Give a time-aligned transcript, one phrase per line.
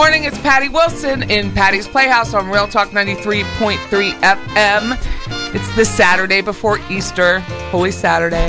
[0.00, 0.24] morning.
[0.24, 3.76] It's Patty Wilson in Patty's Playhouse on Real Talk 93.3
[4.12, 5.54] FM.
[5.54, 7.40] It's the Saturday before Easter,
[7.70, 8.48] Holy Saturday.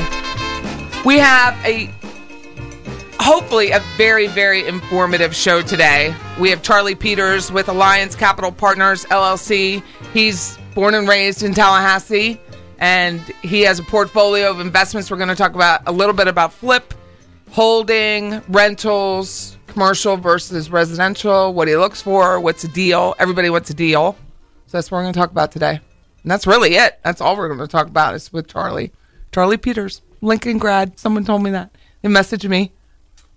[1.03, 1.94] We have a
[3.19, 6.16] hopefully a very very informative show today.
[6.39, 9.83] We have Charlie Peters with Alliance Capital Partners LLC.
[10.13, 12.39] He's born and raised in Tallahassee
[12.79, 15.12] and he has a portfolio of investments.
[15.12, 16.94] We're going to talk about a little bit about flip,
[17.50, 23.16] holding, rentals, commercial versus residential, what he looks for, what's a deal.
[23.20, 24.16] Everybody wants a deal.
[24.68, 25.80] So that's what we're going to talk about today.
[26.24, 27.00] And that's really it.
[27.04, 28.92] That's all we're going to talk about is with Charlie.
[29.31, 31.00] Charlie Peters, Lincoln grad.
[31.00, 31.72] Someone told me that.
[32.02, 32.72] They messaged me.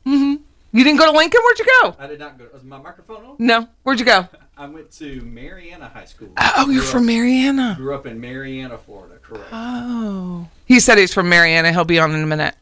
[0.05, 0.35] hmm
[0.73, 1.41] You didn't go to Lincoln?
[1.43, 1.97] Where'd you go?
[1.99, 2.47] I did not go.
[2.53, 3.37] Was my microphone on?
[3.39, 3.69] No.
[3.85, 4.29] Where'd you go?
[4.57, 6.29] I went to Marianna High School.
[6.37, 7.75] Oh, you're Grew from up- Marianna.
[7.77, 9.17] Grew up in Marianna, Florida.
[9.21, 9.47] Correct.
[9.51, 10.47] Oh.
[10.67, 11.73] He said he's from Marianna.
[11.73, 12.55] He'll be on in a minute.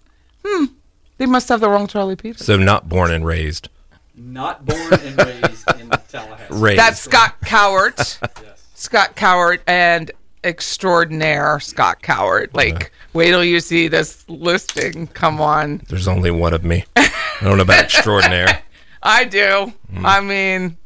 [0.45, 0.65] Hmm.
[1.23, 2.45] They must have the wrong Charlie Peters.
[2.45, 3.69] So not born and raised.
[4.17, 6.47] Not born and raised in Tallahassee.
[6.51, 6.81] Raised.
[6.81, 8.19] That's Scott Cowart.
[8.43, 8.67] Yes.
[8.75, 10.11] Scott Cowart and
[10.43, 12.55] extraordinaire Scott Cowart.
[12.55, 15.07] Like, wait till you see this listing.
[15.07, 15.83] Come on.
[15.89, 16.87] There's only one of me.
[16.97, 17.09] I
[17.41, 18.65] don't know about extraordinaire.
[19.05, 19.73] I do.
[20.03, 20.77] I mean,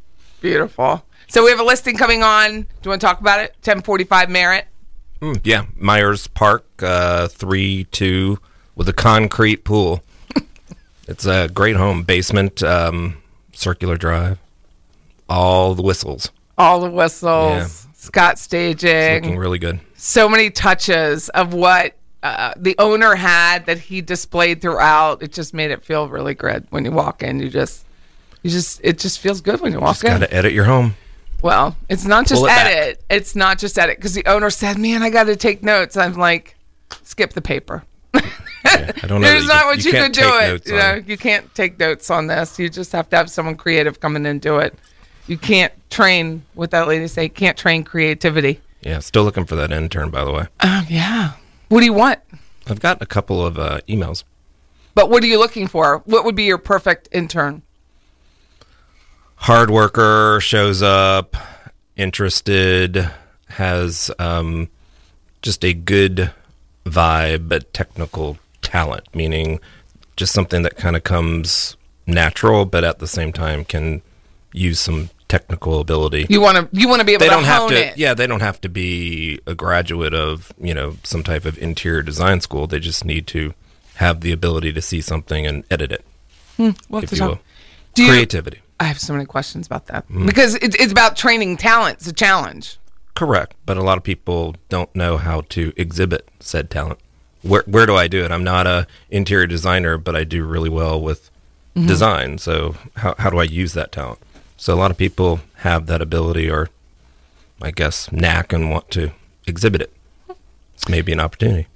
[0.43, 1.03] beautiful.
[1.29, 2.51] So we have a listing coming on.
[2.61, 3.53] Do you want to talk about it?
[3.63, 4.67] 1045 Merritt.
[5.23, 8.39] Mm, yeah, Myers Park, uh, three two,
[8.75, 10.03] with a concrete pool.
[11.07, 13.23] It's a great home, basement, um,
[13.53, 14.39] circular drive,
[15.29, 17.53] all the whistles, All the whistles.
[17.53, 17.67] Yeah.
[17.97, 19.23] Scott It's staging.
[19.25, 19.81] looking really good.
[19.97, 25.23] so many touches of what uh, the owner had that he displayed throughout.
[25.23, 27.41] It just made it feel really good when you walk in.
[27.41, 27.85] You just,
[28.43, 30.11] you just, it just feels good when you walk Just in.
[30.13, 30.95] got to edit your home.
[31.43, 32.67] Well, it's not just Pull it back.
[32.73, 33.05] edit.
[33.11, 36.15] It's not just edit because the owner said, "Man, I got to take notes." I'm
[36.15, 36.57] like,
[37.03, 37.85] skip the paper.
[38.67, 39.29] Yeah, I don't know.
[39.29, 40.67] There's not you, what you, can't could do it.
[40.67, 41.09] You know, it.
[41.09, 42.59] you can't take notes on this.
[42.59, 44.75] You just have to have someone creative come in and do it.
[45.27, 47.29] You can't train what that lady say.
[47.29, 48.61] Can't train creativity.
[48.83, 50.47] Yeah, still looking for that intern, by the way.
[50.61, 51.33] Um, yeah.
[51.69, 52.21] What do you want?
[52.69, 54.25] I've got a couple of uh, emails.
[54.95, 56.03] But what are you looking for?
[56.07, 57.63] What would be your perfect intern?
[59.37, 61.37] hard worker shows up
[61.97, 63.11] interested
[63.51, 64.69] has um,
[65.43, 66.33] just a good
[66.85, 69.61] vibe but technical talent meaning
[70.17, 71.77] just something that kind of comes
[72.07, 74.03] natural but at the same time can
[74.53, 77.45] use some technical ability You want to you want to be able they to don't
[77.45, 77.97] have to it.
[77.97, 82.03] yeah they don't have to be a graduate of you know some type of interior
[82.03, 83.53] design school they just need to
[83.97, 86.05] have the ability to see something and edit it,
[86.59, 87.29] We'll if to you talk.
[87.31, 87.39] will.
[87.95, 88.61] Do you- Creativity.
[88.79, 90.27] I have so many questions about that Mm.
[90.27, 91.99] because it, it's about training talent.
[92.01, 92.77] It's a challenge.
[93.15, 96.99] Correct, but a lot of people don't know how to exhibit said talent.
[97.47, 98.31] Where where do I do it?
[98.33, 101.31] I'm not a interior designer, but I do really well with
[101.77, 101.89] Mm-hmm.
[101.89, 102.39] design.
[102.39, 104.19] So how how do I use that talent?
[104.57, 106.71] So a lot of people have that ability, or
[107.61, 109.11] I guess knack, and want to
[109.47, 109.93] exhibit it.
[110.75, 111.67] It's maybe an opportunity.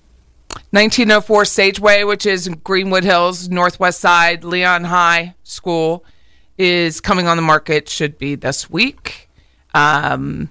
[0.71, 6.03] 1904 Sageway, which is Greenwood Hills, Northwest Side, Leon High School,
[6.57, 7.87] is coming on the market.
[7.91, 9.29] Should be this week.
[9.75, 10.49] Um,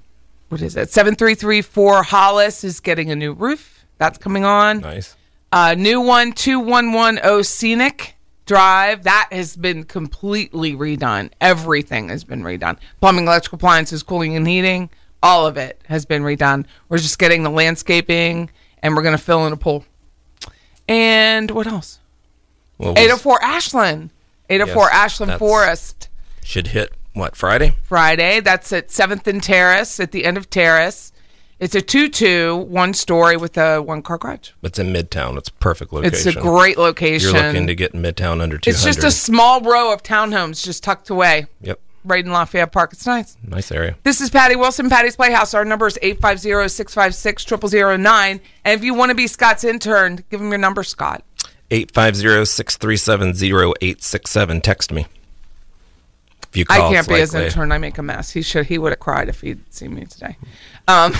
[0.50, 0.92] what is it?
[0.92, 3.79] 7334 Hollis is getting a new roof.
[4.00, 4.80] That's coming on.
[4.80, 5.16] Nice.
[5.51, 8.16] Uh, new one, 2110 Scenic
[8.46, 9.04] Drive.
[9.04, 11.30] That has been completely redone.
[11.40, 12.78] Everything has been redone.
[13.00, 14.90] Plumbing, electrical appliances, cooling and heating,
[15.22, 16.66] all of it has been redone.
[16.88, 18.50] We're just getting the landscaping
[18.81, 19.86] and we're going to fill in a pool.
[20.88, 22.00] And what else?
[22.78, 24.10] Well, we 804 Ashland.
[24.50, 26.10] 804 Yes, Ashland Forest.
[26.44, 27.75] should hit what Friday?
[27.84, 28.40] Friday.
[28.40, 31.08] That's at 7th and Terrace, at the end of Terrace.
[31.59, 34.51] It's a 2 2, story with a one car garage.
[34.63, 35.38] It's in Midtown.
[35.38, 36.15] It's a perfect location.
[36.15, 37.35] It's a great location.
[37.35, 38.67] You're looking to get Midtown under 200.
[38.67, 42.94] It's just a small row of townhomes just tucked away yep, right in Lafayette Park.
[42.94, 43.35] It's nice.
[43.45, 43.97] nice area.
[44.03, 45.53] This is Patty Wilson, Patty's Playhouse.
[45.53, 48.39] Our number is 850 656 0009.
[48.63, 51.25] And if you want to be Scott's intern, give him your number, Scott.
[51.71, 54.63] 850-637-0867.
[54.63, 55.06] Text me.
[56.69, 57.72] I can't be his intern.
[57.72, 58.31] I make a mess.
[58.31, 58.66] He should.
[58.68, 60.36] He would have cried if he'd seen me today.
[60.88, 61.13] Um,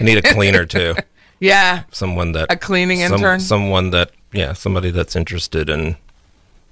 [0.00, 0.94] I need a cleaner too.
[1.40, 3.40] yeah, Someone that A cleaning some- intern?
[3.40, 5.96] Someone that yeah, somebody that's interested in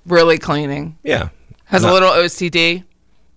[0.07, 0.97] really cleaning.
[1.05, 1.29] yeah,
[1.67, 2.83] Has a little OCD.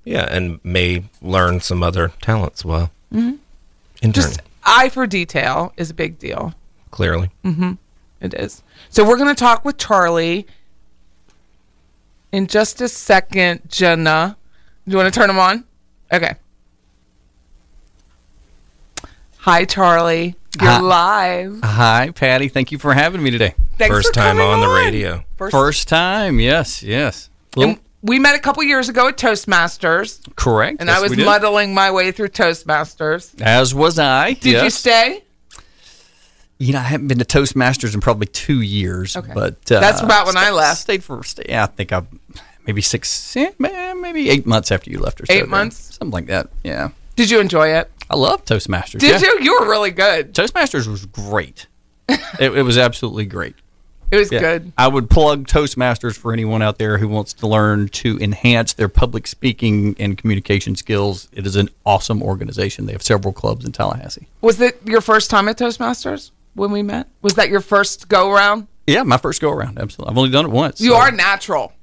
[0.04, 2.90] yeah, and may learn some other talents while.
[3.14, 4.12] Mm-hmm.
[4.12, 6.54] Just eye for detail is a big deal.
[6.92, 7.30] clearly,
[8.22, 8.64] It is.
[8.90, 10.48] So we're going to talk with Charlie
[12.32, 13.62] in just a second.
[13.70, 14.38] Jenna,
[14.86, 15.64] you want to turn them on?
[16.12, 16.36] Okay.
[19.40, 20.36] Hi, Charlie.
[20.60, 20.80] You're Hi.
[20.80, 21.60] live.
[21.64, 22.48] Hi, Patty.
[22.48, 23.54] Thank you for having me today.
[23.78, 25.24] Thanks first for time coming on the radio.
[25.38, 27.30] First, First time, yes, yes.
[27.56, 30.78] Little- and we met a couple years ago at Toastmasters, correct.
[30.80, 31.26] and yes, I was we did.
[31.26, 33.40] muddling my way through Toastmasters.
[33.42, 34.34] As was I.
[34.34, 34.76] Did you yes.
[34.76, 35.24] stay?
[36.58, 39.18] You know, I haven't been to Toastmasters in probably two years.
[39.18, 39.32] Okay.
[39.34, 40.82] But uh, That's about when I sta- left.
[40.82, 42.04] Stayed for stay, yeah, I think I
[42.68, 45.26] maybe six, eh, maybe eight months after you left or.
[45.30, 45.96] Eight months?
[45.98, 46.50] something like that.
[46.64, 47.92] Yeah, Did you enjoy it?
[48.10, 49.00] I love Toastmasters.
[49.00, 49.28] Did yeah.
[49.28, 49.40] you?
[49.42, 50.34] You were really good.
[50.34, 51.68] Toastmasters was great.
[52.10, 53.56] it, it was absolutely great.
[54.12, 54.40] It was Yeah.
[54.40, 54.72] good.
[54.78, 58.88] I would plug Toastmasters for anyone out there who wants to learn to enhance their
[58.88, 61.28] public speaking and communication skills.
[61.34, 62.86] It is an awesome organization.
[62.86, 64.28] They have several clubs in Tallahassee.
[64.42, 67.08] Was it your first time at Toastmasters when we met?
[67.24, 68.68] Was that your first go around?
[68.86, 69.80] Yeah, my first go around.
[69.80, 70.12] Absolutely.
[70.12, 70.80] I've only done it once.
[70.80, 71.74] You so- are natural.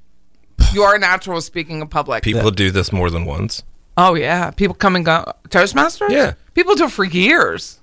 [0.73, 2.23] You are natural speaking in public.
[2.23, 3.63] People do this more than once.
[3.97, 5.31] Oh yeah, people come and go.
[5.49, 6.09] Toastmasters.
[6.09, 6.33] Yeah.
[6.55, 7.79] people do it for years.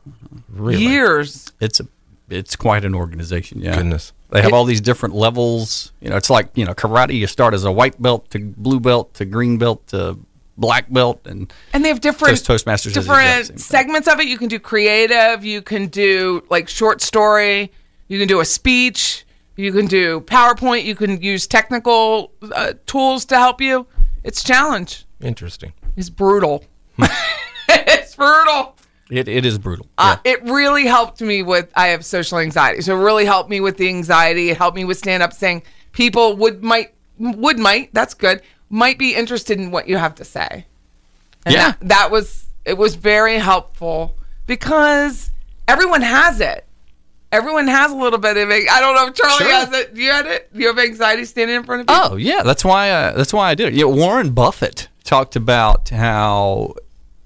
[0.48, 1.52] Really, Years.
[1.60, 1.86] It's a
[2.28, 3.60] it's quite an organization.
[3.60, 3.76] Yeah.
[3.76, 4.12] Goodness.
[4.30, 5.92] They have It- all these different levels.
[6.00, 7.14] You know, it's like you know karate.
[7.14, 10.18] You start as a white belt to blue belt to green belt to
[10.58, 14.08] black belt, and And they have different Toast- Toastmasters is the exact same different segments
[14.08, 14.26] of it.
[14.26, 15.44] You can do creative.
[15.44, 17.70] You can do like short story.
[18.08, 19.24] You can do a speech.
[19.60, 20.84] You can do PowerPoint.
[20.84, 23.86] You can use technical uh, tools to help you.
[24.24, 25.04] It's a challenge.
[25.20, 25.74] Interesting.
[25.96, 26.64] It's brutal.
[27.68, 28.76] it's brutal.
[29.10, 29.86] it, it is brutal.
[29.98, 32.80] Uh, it really helped me with I have social anxiety.
[32.80, 34.48] So it really helped me with the anxiety.
[34.48, 35.62] It helped me with stand up saying
[35.92, 38.40] people would might would might that's good
[38.70, 40.64] might be interested in what you have to say.
[41.44, 41.70] And Yeah.
[41.72, 45.30] that, that was it was very helpful because
[45.68, 46.66] everyone has it.
[47.32, 48.68] Everyone has a little bit of it.
[48.70, 49.50] I don't know if Charlie Sure.
[49.50, 49.94] has it.
[49.94, 50.52] Do you had it?
[50.52, 52.12] Do you have anxiety standing in front of people?
[52.12, 52.86] Oh yeah, that's why.
[52.92, 53.84] I, that's why I did it.
[53.88, 56.74] Warren Buffett talked about how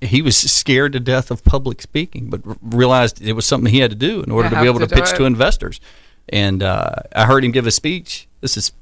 [0.02, 3.78] he was scared to death of public speaking, but r- realized it was something he
[3.80, 5.16] had to do in order You to be able to to, pitch it.
[5.16, 5.80] to investors.
[6.28, 8.28] And uh, I heard him give a speech.
[8.42, 8.73] This is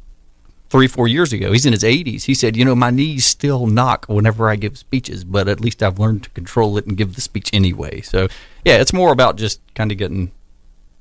[0.71, 1.53] three, four years ago.
[1.53, 2.25] He's in his 80s.
[2.25, 5.85] He said, "You know, my knees still knock whenever I give speeches, but at least
[5.85, 8.27] I've learned to control it and give the speech anyway." So
[8.65, 10.33] yeah, it's more about just kind of getting.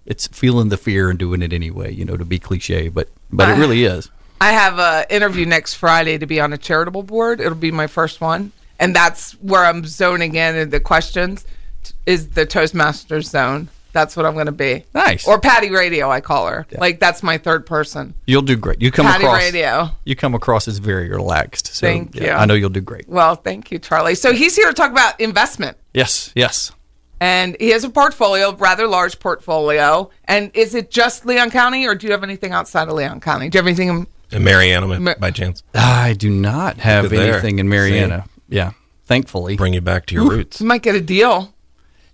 [0.05, 3.49] It's feeling the fear and doing it anyway, you know, to be cliche, but but
[3.49, 4.09] it really is.
[4.39, 7.39] I have a interview next Friday to be on a charitable board.
[7.39, 10.55] It'll be my first one, and that's where I'm zoning in.
[10.55, 11.45] And the questions
[12.05, 13.69] is the Toastmasters zone.
[13.93, 14.85] That's what I'm going to be.
[14.93, 15.27] Nice.
[15.27, 16.65] Or Patty Radio, I call her.
[16.77, 18.13] Like that's my third person.
[18.25, 18.81] You'll do great.
[18.81, 19.89] You come Patty across Radio.
[20.05, 21.67] You come across as very relaxed.
[21.67, 22.31] So Thank yeah, you.
[22.31, 23.07] I know you'll do great.
[23.07, 24.15] Well, thank you, Charlie.
[24.15, 25.77] So he's here to talk about investment.
[25.93, 26.71] Yes, yes.
[27.21, 30.09] And he has a portfolio, rather large portfolio.
[30.25, 33.47] And is it just Leon County, or do you have anything outside of Leon County?
[33.47, 33.89] Do you have anything?
[33.89, 37.33] In, And Marianna, Ma- by chance, I do not have Look at there.
[37.33, 38.25] anything in Marianna.
[38.49, 38.71] Yeah,
[39.05, 39.55] thankfully.
[39.55, 40.59] bring you back to your roots.
[40.61, 41.53] you might get a deal.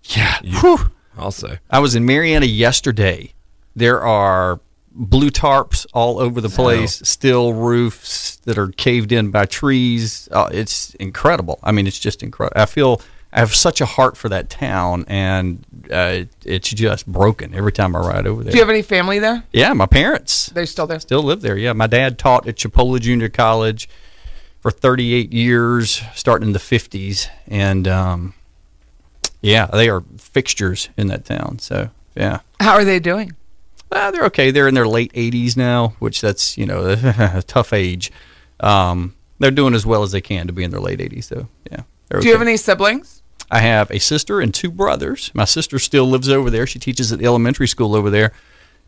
[0.04, 0.38] Yeah.
[0.44, 0.92] You- Whew.
[1.18, 3.34] Also, I was in Marianna yesterday.
[3.78, 4.60] There are
[4.92, 10.28] blue tarps all over the place, steel roofs that are caved in by trees.
[10.32, 11.60] Uh, it's incredible.
[11.64, 12.60] I mean, it's just incredible.
[12.62, 13.02] I feel
[13.38, 17.96] I have such a heart for that town, and uh, it's just broken every time
[17.96, 18.52] I ride over there.
[18.52, 19.44] Do you have any family there?
[19.54, 21.00] yeah, my parents They're still there.
[21.00, 21.56] still live there.
[21.56, 23.88] Yeah, my dad taught at Chipola Junior College
[24.60, 28.34] for 38 years, starting in the 50s, and um,
[29.42, 31.60] yeah, they are fixtures in that town.
[31.60, 32.40] So yeah.
[32.60, 33.34] How are they doing?
[33.92, 34.50] Uh, they're okay.
[34.50, 36.88] They're in their late 80s now, which that's you know
[37.20, 38.12] a tough age.
[38.62, 41.48] Um, they're doing as well as they can to be in their late 80s, though.
[41.72, 41.84] Yeah.
[42.10, 43.17] they're Do you have any siblings?
[43.50, 45.32] I have a sister and two brothers.
[45.34, 46.68] My sister still lives over there.
[46.68, 48.34] She teaches at the elementary school over there,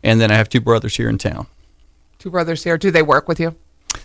[0.02, 1.46] and then I have two brothers here in town.
[2.18, 2.76] Two brothers here.
[2.76, 3.56] Do they work with you?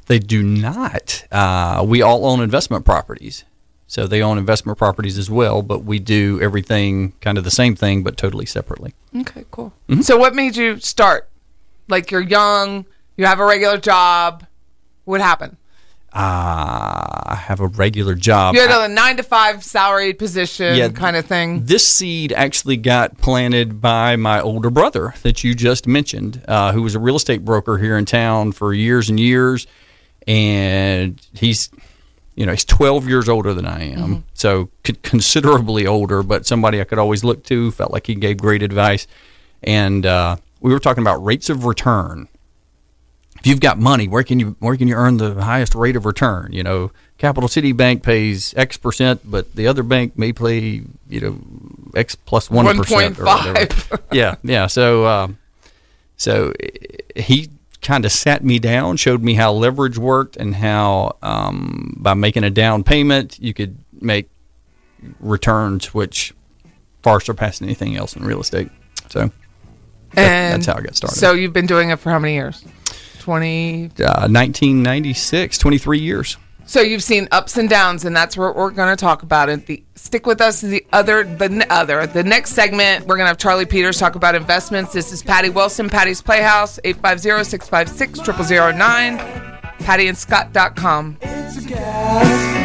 [0.08, 1.26] They do not.
[1.32, 3.44] Uh, we all own investment properties.
[3.88, 7.76] So they own investment properties as well, but we do everything kind of the same
[7.76, 8.94] thing, but totally separately.
[9.16, 9.74] Okay, cool.
[10.02, 11.30] So, what made you start?
[11.88, 12.86] Like, you're young,
[13.16, 14.46] you have a regular job.
[15.04, 15.58] What happened?
[16.16, 18.56] Uh, I have a regular job.
[18.56, 20.88] You had a nine to five salaried position Yeah.
[20.90, 21.66] kind of thing.
[21.66, 26.82] This seed actually got planted by my older brother that you just mentioned, uh, who
[26.82, 29.68] was a real estate broker here in town for years and years.
[30.26, 31.70] And he's,
[32.36, 34.24] you know, he's 12 years older than I am.
[34.34, 38.38] So c- considerably older, but somebody I could always look to, felt like he gave
[38.38, 39.06] great advice.
[39.64, 42.28] And uh, we were talking about rates of return
[43.46, 46.08] if you've got money, where can you where can you earn the highest rate of
[46.08, 46.52] return?
[46.52, 51.22] You know, Capital City Bank pays X percent, but the other bank may play you
[51.22, 51.40] know
[51.96, 53.54] X plus one percent or whatever.
[53.54, 54.02] 1.5.
[54.12, 54.66] yeah, yeah.
[54.66, 55.38] So, um,
[56.18, 56.54] so
[57.16, 57.52] he
[57.84, 62.46] kind of sat me down, showed me how leverage worked, and how um, by making
[62.46, 64.28] a down payment you could make
[65.20, 66.34] returns which
[67.04, 68.72] far surpass anything else in real estate.
[69.12, 69.30] So
[70.16, 71.20] and that's how I got started.
[71.20, 72.64] So, you've been doing it for how many years?
[73.26, 73.86] 20.
[74.00, 76.38] uh, 1996, 23 years.
[76.68, 79.50] So, you've seen ups and downs, and that's what we're going to talk about.
[79.50, 80.62] And the stick with us.
[80.62, 84.36] The other, the other, the next segment, we're going to have Charlie Peters talk about
[84.36, 84.94] investments.
[84.94, 89.18] This is Patty Wilson, Patty's Playhouse, 850 656 0009,
[89.80, 91.18] pattyandscott.com.
[91.68, 92.65] Grab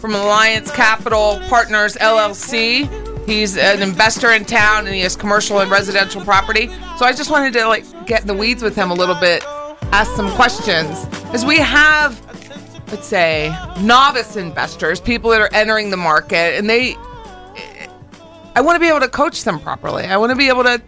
[0.00, 2.88] from Alliance Capital Partners LLC.
[3.28, 6.68] He's an investor in town and he has commercial and residential property.
[6.96, 9.44] So I just wanted to like get in the weeds with him a little bit,
[9.92, 11.06] ask some questions.
[11.34, 12.18] As we have,
[12.90, 16.96] let's say, novice investors, people that are entering the market, and they
[18.56, 20.04] I want to be able to coach them properly.
[20.04, 20.82] I want to be able to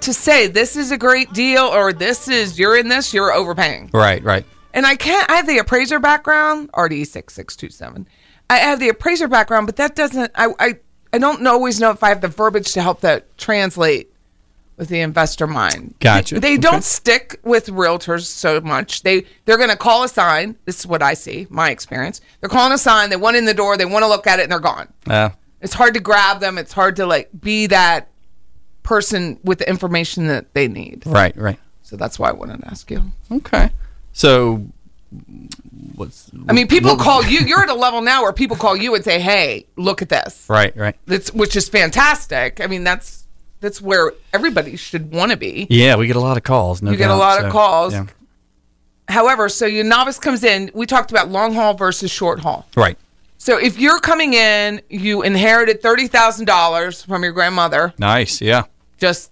[0.00, 3.90] to say this is a great deal or this is you're in this, you're overpaying.
[3.92, 4.44] Right, right.
[4.72, 5.28] And I can't.
[5.30, 8.06] I have the appraiser background, RD six six two seven.
[8.50, 10.30] I have the appraiser background, but that doesn't.
[10.34, 10.74] I I
[11.12, 14.10] I don't always know if I have the verbiage to help that translate
[14.76, 15.94] with the investor mind.
[16.00, 16.40] Gotcha.
[16.40, 16.56] They Okay.
[16.58, 19.02] don't stick with realtors so much.
[19.02, 20.56] They they're going to call a sign.
[20.64, 22.20] This is what I see, my experience.
[22.40, 23.10] They're calling a sign.
[23.10, 23.76] They want in the door.
[23.76, 24.88] They want to look at it, and they're gone.
[25.06, 26.58] Uh, It's hard to grab them.
[26.58, 28.08] It's hard to like be that
[28.82, 31.02] person with the information that they need.
[31.06, 31.58] right, right.
[31.82, 33.02] So that's why I wanted to ask you.
[33.30, 33.70] Okay.
[34.12, 34.66] So,
[35.94, 37.40] what's I mean, people what- call you.
[37.46, 40.46] You're at a level now where people call you and say, "Hey, look at this."
[40.48, 40.96] Right, right.
[41.06, 42.60] That's which is fantastic.
[42.60, 43.26] I mean, that's
[43.60, 45.66] that's where everybody should want to be.
[45.70, 46.82] Yeah, we get a lot of calls.
[46.82, 47.92] No You get a doubt, lot of calls.
[47.94, 48.06] yeah.
[49.08, 50.70] However, so your novice comes in.
[50.74, 52.66] We talked about long haul versus short haul.
[52.76, 52.96] Right.
[53.36, 57.92] So if you're coming in, you inherited thirty thousand dollars from your grandmother.
[57.98, 58.40] Nice.
[58.40, 58.64] Yeah.
[58.98, 59.30] Just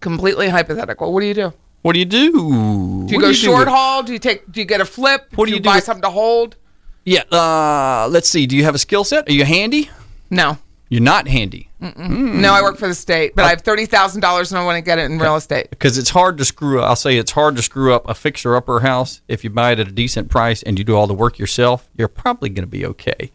[0.00, 1.12] completely hypothetical.
[1.12, 1.52] What do you do?
[1.84, 2.32] What do you do?
[2.32, 4.02] Do you What go do short with- haul?
[4.02, 4.50] Do you take?
[4.50, 5.26] Do you get a flip?
[5.34, 6.56] What do you, you do buy with- something to hold?
[7.04, 7.24] Yeah.
[7.30, 8.46] Uh, let's see.
[8.46, 9.28] Do you have a skill set?
[9.28, 9.90] Are you handy?
[10.30, 10.56] No.
[10.88, 14.50] You're not handy No, I work for the state, but I have thirty thousand dollars
[14.52, 15.68] and I want to get it in real estate.
[15.70, 16.80] because it's hard to screw.
[16.80, 19.80] I'll say it's hard to screw up a fixer upper house if you buy it
[19.80, 21.88] at a decent price and you do all the work yourself.
[21.96, 23.30] You're probably going to be okay.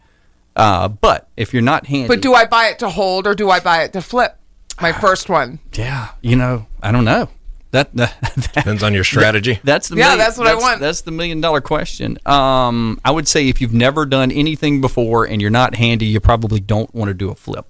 [0.56, 3.50] Uh, but if you're not handy, But do I buy it to hold or do
[3.50, 4.36] I buy it to flip?
[4.80, 5.58] My first one.
[5.74, 7.28] yeah, you know, I don't know.
[7.72, 9.60] That, that Depends on your strategy.
[9.62, 10.80] That's the Yeah, million- that's what I want.
[10.80, 12.18] That's the million dollar question.
[12.26, 16.18] Um, I would say if you've never done anything before and you're not handy, you
[16.20, 17.66] probably don't want to do a flip.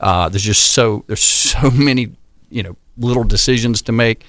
[0.00, 2.10] Uh, there's just so there's so many
[2.50, 4.24] you know little decisions to make.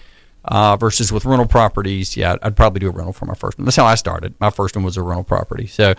[0.45, 3.65] Uh, versus with rental properties, yeah, I'd probably do a rental for my first one.
[3.65, 4.33] That's how I started.
[4.39, 5.67] My first one was a rental property.
[5.67, 5.95] So,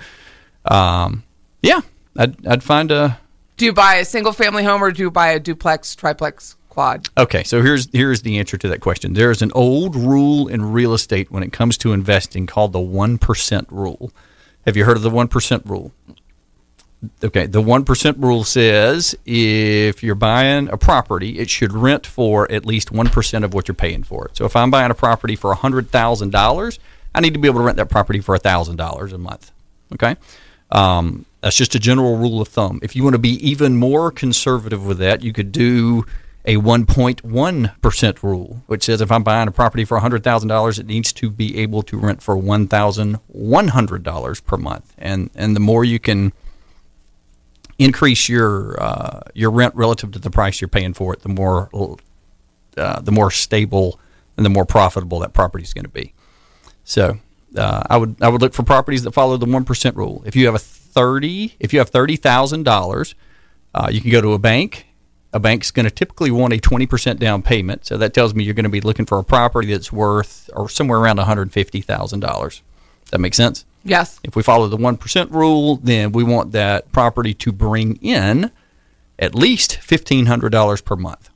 [0.64, 1.24] um,
[1.62, 1.80] yeah,
[2.16, 3.20] I'd I'd find a
[3.58, 6.56] Do you buy a single family home or do you buy a duplex, triplex,
[7.16, 9.12] Okay, so here's here's the answer to that question.
[9.12, 12.80] There is an old rule in real estate when it comes to investing called the
[12.80, 14.10] one percent rule.
[14.66, 15.92] Have you heard of the one percent rule?
[17.24, 22.50] Okay, the one percent rule says if you're buying a property, it should rent for
[22.52, 24.36] at least one percent of what you're paying for it.
[24.36, 26.78] So if I'm buying a property for hundred thousand dollars,
[27.14, 29.50] I need to be able to rent that property for thousand dollars a month.
[29.94, 30.16] Okay,
[30.70, 32.80] um, that's just a general rule of thumb.
[32.82, 36.04] If you want to be even more conservative with that, you could do
[36.44, 41.30] a 1.1% rule, which says if I'm buying a property for $100,000, it needs to
[41.30, 44.94] be able to rent for $1,100 per month.
[44.96, 46.32] And and the more you can
[47.78, 51.68] increase your uh, your rent relative to the price you're paying for it, the more
[52.76, 54.00] uh, the more stable
[54.36, 56.14] and the more profitable that property is going to be.
[56.84, 57.18] So
[57.56, 60.22] uh, I would I would look for properties that follow the one percent rule.
[60.26, 63.14] If you have a thirty, if you have thirty thousand dollars,
[63.74, 64.86] uh, you can go to a bank.
[65.32, 68.42] A bank's going to typically want a twenty percent down payment, so that tells me
[68.42, 71.52] you're going to be looking for a property that's worth or somewhere around one hundred
[71.52, 72.62] fifty thousand dollars.
[73.10, 73.64] That makes sense.
[73.84, 74.20] Yes.
[74.24, 78.50] If we follow the one percent rule, then we want that property to bring in
[79.18, 81.30] at least fifteen hundred dollars per month.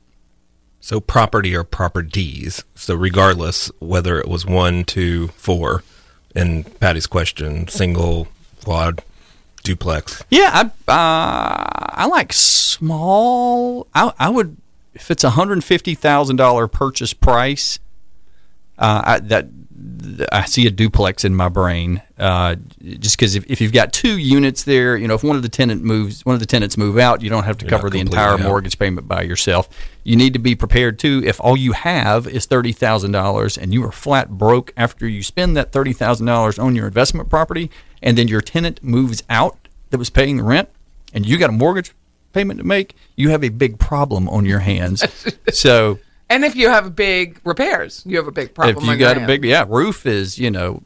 [0.81, 2.63] So property or properties.
[2.75, 5.83] So regardless whether it was one, two, four,
[6.35, 8.27] in Patty's question, single,
[8.63, 9.01] quad,
[9.65, 10.23] duplex.
[10.29, 13.87] Yeah, I uh, I like small.
[13.93, 14.55] I I would
[14.93, 17.79] if it's a hundred fifty thousand dollar purchase price.
[18.77, 19.47] Uh, I, that
[20.31, 22.01] I see a duplex in my brain.
[22.19, 22.55] Uh,
[22.99, 25.49] just because if, if you've got two units there, you know, if one of the
[25.49, 27.99] tenant moves, one of the tenants move out, you don't have to You're cover the
[28.01, 28.41] entire out.
[28.41, 29.69] mortgage payment by yourself.
[30.03, 31.21] You need to be prepared too.
[31.25, 35.23] If all you have is thirty thousand dollars and you are flat broke after you
[35.23, 37.71] spend that thirty thousand dollars on your investment property,
[38.05, 39.57] and then your tenant moves out
[39.89, 40.69] that was paying the rent,
[41.13, 41.91] and you got a mortgage
[42.31, 45.03] payment to make, you have a big problem on your hands.
[45.53, 48.77] so And if you have big repairs, you have a big problem.
[48.77, 49.27] if you got a hand.
[49.27, 50.81] big yeah roof is you know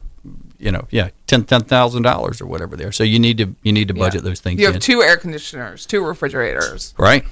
[0.58, 3.72] you know yeah ten ten thousand dollars or whatever there so you need to you
[3.72, 4.00] need to Yeah.
[4.04, 4.80] budget those things You have in.
[4.80, 6.94] two air conditioners, two refrigerators.
[6.98, 7.24] right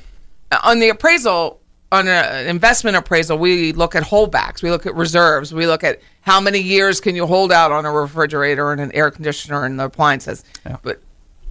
[0.65, 1.58] on the appraisal
[1.91, 6.01] on an investment appraisal we look at holdbacks we look at reserves we look at
[6.21, 9.81] how many years can you hold out on a refrigerator and an air conditioner and
[9.81, 10.45] the appliances.
[10.83, 11.01] But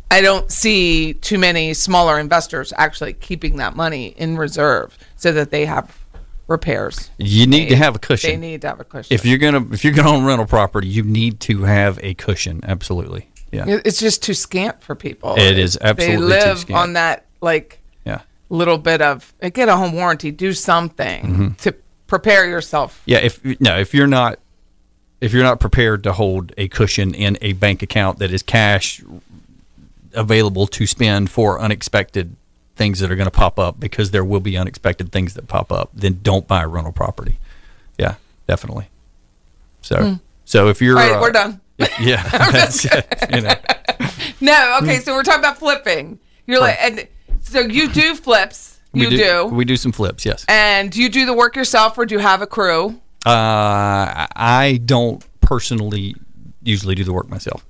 [0.10, 5.52] i don't see too many smaller investors actually keeping that money in reserve so that
[5.52, 5.98] they have
[6.48, 7.10] repairs.
[7.18, 8.30] You need to have a cushion.
[8.30, 9.14] they need to have a cushion.
[9.14, 12.62] If you're gonna if you're gonna own rental property you need to have a cushion.
[12.64, 13.30] Absolutely.
[13.52, 13.66] Yeah.
[13.68, 15.36] It's just too scant for people.
[15.38, 17.87] It is absolutely they live on that like yeah
[18.50, 21.48] little bit of get a home warranty do something Mm-hmm.
[21.56, 21.74] to
[22.08, 24.40] prepare yourself yeah if no if you're not
[25.20, 29.02] if you're not prepared to hold a cushion in a bank account that is cash
[30.14, 32.36] available to spend for unexpected
[32.76, 35.72] things that are going to pop up because there will be unexpected things that pop
[35.72, 37.40] up then don't buy a rental property
[37.98, 38.16] yeah
[38.48, 38.88] definitely
[39.82, 40.98] so so if you're.
[40.98, 41.60] All right, uh, we're done.
[42.00, 42.72] yeah
[43.34, 43.54] you know
[44.42, 46.20] No, okay, so we're talking about flipping.
[46.46, 47.08] You're like, and
[47.48, 48.80] so you do flips.
[48.94, 51.98] You we do, we do some flips yes And do you do the work yourself
[51.98, 53.00] or do you have a crew?
[53.26, 56.16] uh i don't personally
[56.64, 57.66] usually do the work myself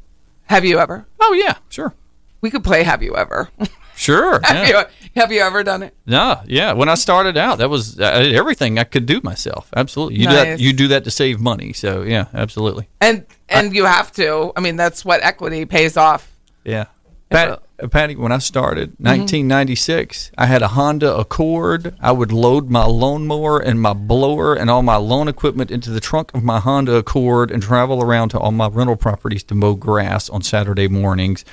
[0.45, 1.05] Have you ever?
[1.19, 1.93] oh yeah sure
[2.41, 3.49] We could play Have You Ever?
[3.95, 4.79] sure have, yeah.
[4.79, 5.93] you, have you ever done it?
[6.05, 6.73] No, yeah.
[6.73, 9.67] When I started out, that was I did everything I could do myself.
[9.75, 10.59] Absolutely, you do that.
[10.59, 11.73] You do that to save money.
[11.73, 12.87] So yeah, absolutely.
[13.01, 14.53] And and you have to.
[14.55, 16.31] I mean, that's what equity pays off.
[16.63, 16.85] Yeah.
[17.29, 21.95] Pat, uh, Patty, when I started, 1996, I had a Honda Accord.
[21.99, 25.99] I would load my lawnmower and my blower and all my lawn equipment into the
[25.99, 29.75] trunk of my Honda Accord and travel around to all my rental properties to mow
[29.75, 31.43] grass on Saturday mornings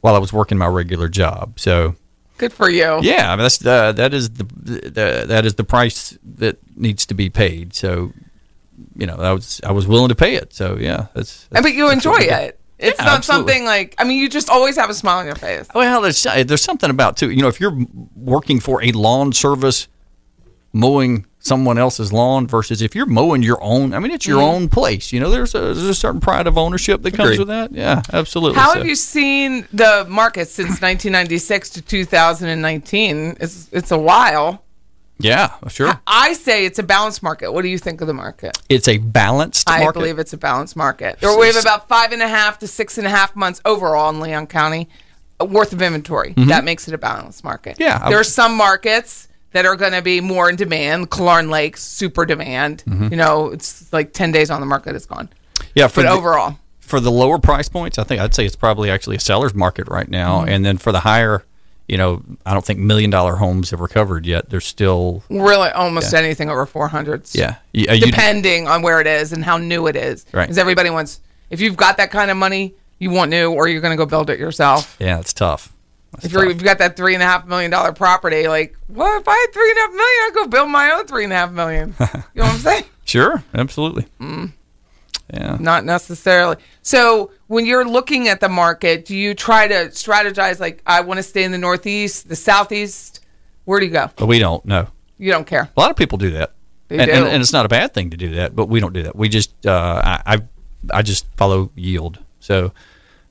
[0.00, 1.58] while I was working my regular job.
[1.58, 1.96] So
[2.38, 2.98] Good for you.
[3.02, 7.06] Yeah, I mean, that's the that is the, the that is the price that needs
[7.06, 7.72] to be paid.
[7.72, 8.12] So,
[8.96, 10.52] you know, I was I was willing to pay it.
[10.52, 11.46] So yeah, that's.
[11.48, 12.40] That's but you enjoy what we did.
[12.40, 12.60] it.
[12.82, 13.52] It's Yeah, not absolutely.
[13.52, 13.94] something like.
[13.98, 15.66] I mean, you just always have a smile on your face.
[15.74, 17.30] Well, there's there's something about too.
[17.30, 17.76] You know, if you're
[18.16, 19.88] working for a lawn service,
[20.72, 23.92] mowing someone else's lawn versus if you're mowing your own.
[23.94, 24.52] I mean, it's your Mhm.
[24.54, 25.12] own place.
[25.12, 27.38] You know, there's a, there's a certain pride of ownership that comes Agreed.
[27.40, 27.72] with that.
[27.72, 28.60] Yeah, absolutely.
[28.60, 33.36] How So- have you seen the market since 1996 to 2019?
[33.40, 34.62] It's it's a while.
[35.18, 36.00] Yeah, sure.
[36.06, 37.52] I say it's a balanced market.
[37.52, 38.58] What do you think of the market?
[38.68, 39.98] It's a balanced I market.
[40.00, 41.22] believe it's a balanced market.
[41.22, 44.10] Or we have about five and a half to six and a half months overall
[44.10, 44.88] in Leon County
[45.40, 46.34] uh, worth of inventory.
[46.34, 46.48] Mhm.
[46.48, 47.76] That makes it a balanced market.
[47.78, 51.10] Yeah, There are some markets that are going to be more in demand.
[51.10, 52.82] Killearn Lakes, super demand.
[52.88, 53.10] Mhm.
[53.10, 55.28] You know, it's like 10 days on the market, it's gone.
[55.74, 56.58] Yeah, for but the- overall.
[56.80, 59.88] for the lower price points, I think I'd say it's probably actually a seller's market
[59.88, 60.40] right now.
[60.44, 60.48] Mhm.
[60.48, 61.44] And then for the higher,
[61.92, 64.48] you know, I don't think million dollar homes have recovered yet.
[64.48, 66.20] They're still Really, almost Yeah.
[66.20, 67.34] anything over 400s.
[67.34, 67.56] Yeah.
[67.72, 70.24] You- uh, you- Depending on where it is and how new it is.
[70.32, 70.44] Right.
[70.44, 73.82] Because everybody wants, if you've got that kind of money, you want new or you're
[73.82, 74.96] going to go build it yourself.
[74.98, 75.70] yeah, it's tough.
[76.22, 79.18] if, you're, if you've got that three and a half million dollar property, like, well,
[79.20, 81.32] if I had three and a half million, I'd go build my own three and
[81.32, 81.94] a half million.
[82.00, 82.84] you know what I'm saying?
[83.04, 84.06] Sure, absolutely.
[84.20, 84.52] Mm.
[85.32, 85.56] Yeah.
[85.58, 86.56] Not necessarily.
[86.82, 91.18] So when you're looking at the market, do you try to strategize like I want
[91.18, 93.24] to stay in the Northeast, the Southeast?
[93.64, 94.10] Where do you go?
[94.16, 94.88] But we don't know.
[95.18, 95.70] You don't care.
[95.74, 96.52] A lot of people do that,
[96.88, 97.12] They and, do.
[97.12, 98.54] And, and it's not a bad thing to do that.
[98.54, 99.16] But we don't do that.
[99.16, 100.38] We just uh, I, I
[100.92, 102.18] I just follow yield.
[102.40, 102.72] So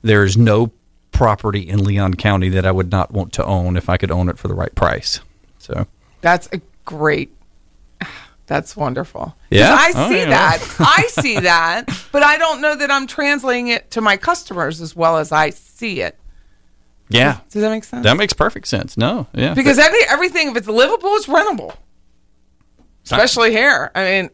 [0.02, 0.72] there's no
[1.12, 4.28] property in Leon County that I would not want to own if I could own
[4.28, 5.20] it for the right price.
[5.58, 5.86] So
[6.22, 7.32] That's a great.
[8.52, 9.34] That's wonderful.
[9.48, 9.74] Yeah?
[9.74, 10.28] I Oh, see yeah.
[10.58, 10.76] that.
[10.78, 14.94] I see that, but I don't know that I'm translating it to my customers as
[14.94, 16.18] well as I see it.
[17.08, 18.04] yeah, Does that make sense?
[18.04, 18.98] that makes perfect sense.
[18.98, 21.74] No, yeah, Because every, everything, if it's livable, it's rentable.
[23.04, 23.90] Especially here.
[23.94, 24.30] I mean,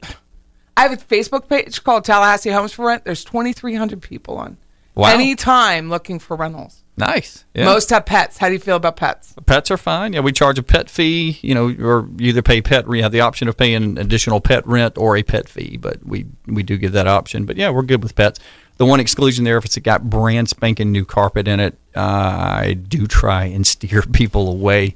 [0.76, 3.04] I have a Facebook page called Tallahassee Homes for Rent.
[3.04, 4.56] There's 2,300 people on.
[4.96, 5.14] Wow.
[5.14, 6.82] Anytime looking for rentals.
[6.98, 7.44] Nice.
[7.54, 7.64] Yeah.
[7.64, 8.38] Most have pets.
[8.38, 9.34] How do you feel about pets?
[9.46, 10.12] Pets are fine.
[10.12, 11.38] Yeah, we charge a pet fee.
[11.42, 12.86] You know, or you either pay pet.
[12.88, 16.26] You have the option of paying additional pet rent or a pet fee, but we
[16.46, 17.44] we do give that option.
[17.46, 18.40] But yeah, we're good with pets.
[18.76, 22.74] The one exclusion there, if it's got brand spanking new carpet in it, uh, I
[22.74, 24.94] do try and steer people away.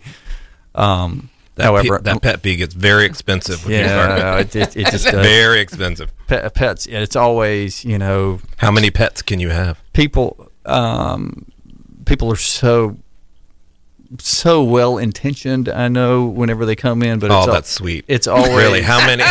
[0.75, 3.65] Um, That, however, pe- that pet fee gets very expensive.
[3.67, 4.57] With yeah, carpet.
[4.57, 5.27] it, it, it just does.
[5.27, 6.13] very expensive.
[6.29, 6.87] Pet, pets.
[6.87, 9.79] It's always you know How many pets can you have?
[9.93, 11.45] people um,
[12.05, 12.97] people are so
[14.19, 15.69] so well intentioned.
[15.69, 18.05] I know whenever they come in, but oh, it's al- that's sweet.
[18.09, 19.25] It's always really how many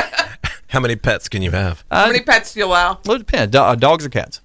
[0.68, 1.84] how many pets can you have?
[1.92, 3.00] How many pets do you allow?
[3.06, 3.52] Well, it depends.
[3.52, 4.42] Do- uh, dogs or cats?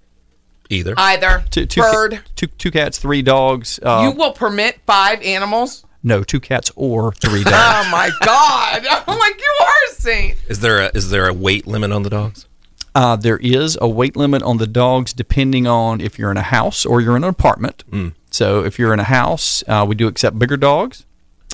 [0.69, 0.95] Either.
[0.97, 1.45] Either.
[1.51, 2.21] Two, two, ca- Bird.
[2.35, 3.79] two, two cats, three dogs.
[3.83, 5.85] Uh, you will permit five animals?
[6.03, 7.55] no, two cats or three dogs.
[7.57, 8.85] Oh my God.
[9.09, 10.37] I'm like, you are a saint.
[10.49, 12.47] Is there a is there a weight limit on the dogs?
[12.97, 16.43] Uh, there is a weight limit on the dogs depending on if you're in a
[16.43, 17.85] house or you're in an apartment.
[17.91, 18.15] Mm.
[18.31, 21.05] So if you're in a house, uh, we do accept bigger dogs.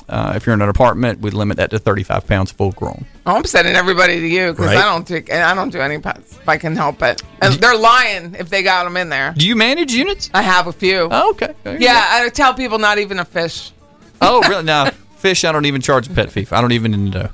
[0.07, 3.05] Uh, if you're in an apartment, we limit that to 35 pounds full grown.
[3.25, 4.77] Oh, I'm sending everybody to you because Right.
[4.77, 7.21] I don't take I don't do any pets if I can help it.
[7.41, 9.33] And they're lying if they got them in there.
[9.35, 10.29] Do you manage units?
[10.33, 11.09] I have a few.
[11.11, 11.53] Oh, okay.
[11.63, 13.73] There you Yeah, I tell people not even a fish.
[14.21, 14.63] Oh, really?
[14.63, 16.47] Now, fish, I don't even charge a pet fee.
[16.53, 17.27] I don't even know.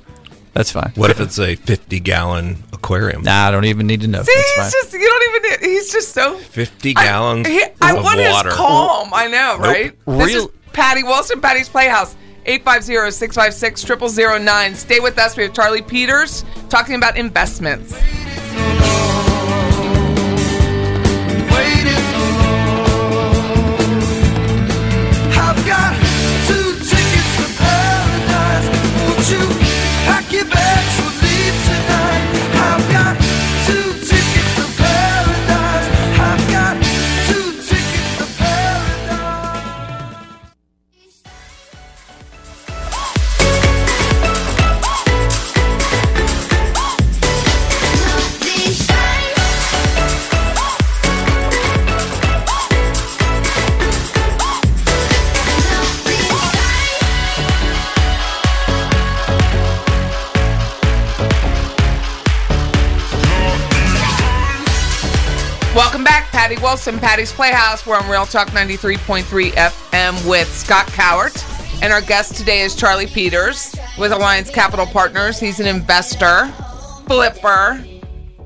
[0.60, 0.92] That's fine.
[0.94, 3.22] What if it's a fifty gallon aquarium?
[3.22, 4.22] Nah, I don't even need to know.
[4.22, 4.64] See, That's fine.
[4.64, 8.50] he's just you don't even he's just so Fifty gallons He, I of want water.
[8.50, 9.08] his calm.
[9.14, 9.60] I know, Nope.
[9.62, 9.96] right?
[10.18, 12.14] This is Patty Wilson, Patty's Playhouse.
[12.44, 14.76] 850-656-0009.
[14.76, 15.34] Stay with us.
[15.36, 17.94] We have Charlie Peters talking about investments.
[25.42, 25.94] I've got
[26.46, 28.66] two tickets to paradise.
[29.02, 29.42] Won't you
[30.50, 30.99] pack
[66.40, 67.86] Patty Wilson, Patty's Playhouse.
[67.86, 71.36] We're on Real Talk 93.3 FM with Scott Cowart.
[71.82, 75.38] And our guest today is Charlie Peters with Alliance Capital Partners.
[75.38, 76.46] He's an investor,
[77.06, 77.84] flipper,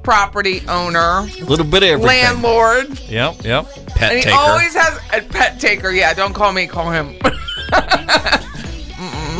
[0.02, 2.06] property owner, a little bit of everything.
[2.08, 2.98] landlord.
[3.08, 3.70] Yep, yep.
[3.86, 4.36] Pet and he taker.
[4.38, 5.90] always has a pet taker.
[5.92, 7.14] Yeah, don't call me, call him.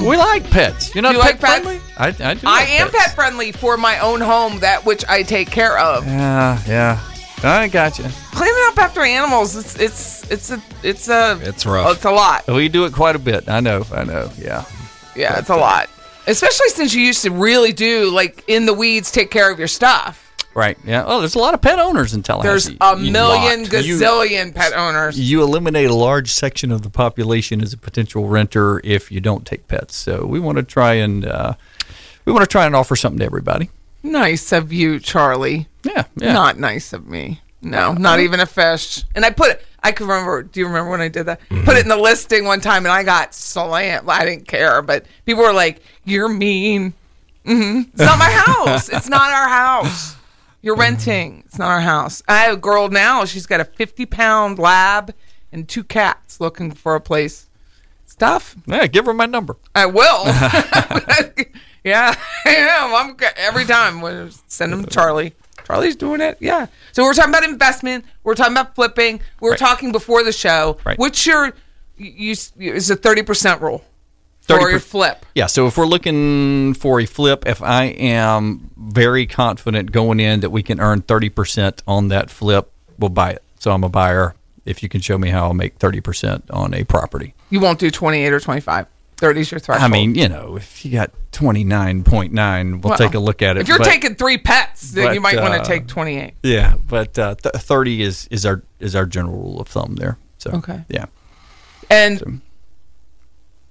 [0.07, 0.95] We like pets.
[0.95, 1.63] You're not You pet like pets?
[1.65, 1.81] friendly?
[1.97, 2.47] I, I do.
[2.47, 3.05] I like am pets.
[3.07, 6.07] pet friendly for my own home, that which I take care of.
[6.07, 7.01] Yeah, yeah.
[7.45, 8.05] I got you.
[8.33, 11.97] Cleaning up after animals, it's it's it's a it's a It's rough.
[11.97, 12.47] It's a lot.
[12.49, 13.49] We do it quite a bit.
[13.49, 13.85] I know.
[13.93, 14.31] I know.
[14.39, 14.65] Yeah.
[15.15, 15.89] Yeah, it's a lot.
[16.27, 19.69] Especially since you used to really do like in the weeds, take care of your
[19.69, 20.23] stuff.
[20.55, 20.79] Right.
[20.85, 21.03] Yeah.
[21.07, 22.49] Oh, there's a lot of pet owners in Tallahassee.
[22.71, 23.09] There's Tallahassee.
[23.09, 23.85] a million Lot.
[23.85, 25.19] You- gazillion pet owners.
[25.19, 29.45] you eliminate a large section of the population as a potential renter if you don't
[29.45, 29.97] take pets.
[29.97, 31.55] So we want to try and uh,
[32.25, 33.69] we want to try and offer something to everybody.
[34.03, 35.67] Nice of you, Charlie.
[35.85, 36.33] Yeah, yeah.
[36.33, 37.41] Not nice of me.
[37.63, 39.05] No, not even a fish.
[39.15, 39.65] And I put it.
[39.83, 40.43] I can remember.
[40.43, 41.41] Do you remember when I did that?
[41.65, 44.09] Put it in the listing one time, and I got slammed.
[44.09, 46.93] I didn't care, but people were like, "You're mean."
[47.47, 48.89] hmm It's not my house.
[48.89, 50.17] it's not our house.
[50.63, 51.43] You're renting.
[51.47, 52.23] It's not our house.
[52.29, 53.25] I have a girl now.
[53.25, 55.15] She's got a 50 pound lab
[55.53, 57.49] and two cats looking for a place.
[58.19, 58.57] Tough.
[58.67, 59.57] Yeah, give her my number.
[59.75, 60.25] I will.
[61.85, 62.95] yeah, I am.
[62.95, 65.35] I'm every time send them to Charlie.
[65.65, 66.37] Charlie's doing it.
[66.41, 66.67] Yeah.
[66.93, 68.05] So we're talking about investment.
[68.23, 69.21] We're talking about flipping.
[69.41, 70.79] We We're talking before the show.
[70.85, 70.99] Right.
[70.99, 71.55] What's your
[71.97, 73.85] you, you is a thirty percent rule
[74.43, 75.25] 30 for your flip?
[75.35, 80.41] Yeah, so if we're looking for a flip, if I am very confident going in
[80.41, 83.43] that we can earn 30% on that flip, we'll buy it.
[83.59, 84.35] So I'm a buyer.
[84.67, 87.35] If you can show me how I'll make 30% on a property.
[87.51, 88.87] You won't do twenty eight or twenty five.
[89.17, 89.85] Thirty is your threshold.
[89.85, 93.61] I mean, you know, if you got 29.9, we'll Well, take a look at it.
[93.63, 96.19] If you're but- taking three pets, then you but, might want uh, to take twenty
[96.19, 96.35] eight.
[96.43, 100.19] Yeah, but uh, th- 30 is, is our is our general rule of thumb there.
[100.39, 100.85] So Okay.
[100.89, 101.07] Yeah.
[101.91, 102.41] And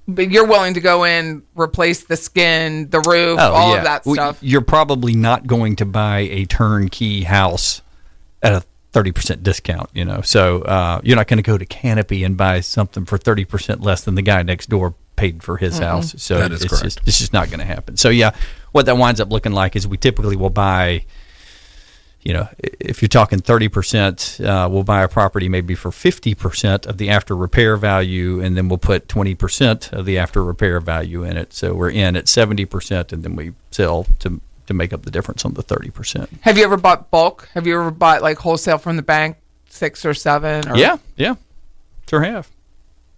[0.08, 3.77] but you're willing to go in, replace the skin, the roof, Oh, all yeah.
[3.77, 4.38] of that Well, stuff.
[4.41, 7.82] You're probably not going to buy a turnkey house
[8.41, 10.19] at a 30% discount, you know.
[10.21, 14.03] So uh, you're not going to go to Canopy and buy something for 30% less
[14.03, 14.93] than the guy next door
[15.24, 15.84] paid for his Mhm.
[15.84, 16.16] house.
[16.18, 16.84] So That is it's correct.
[16.84, 17.96] just it's just not going to happen.
[17.98, 18.32] So yeah,
[18.74, 21.06] what that winds up looking like is we typically will buy
[22.26, 22.48] you know,
[22.80, 27.36] if you're talking 30%, uh, we'll buy a property maybe for 50% of the after
[27.36, 31.52] repair value, and then we'll put 20% of the after repair value in it.
[31.54, 35.44] So we're in at 70%, and then we sell to, to make up the difference
[35.44, 36.30] on the 30%.
[36.44, 37.50] Have you ever bought bulk?
[37.56, 39.36] Have you ever bought like wholesale from the bank,
[39.68, 40.70] six or seven?
[40.72, 41.36] Or Yeah, yeah,
[42.10, 42.48] sure have.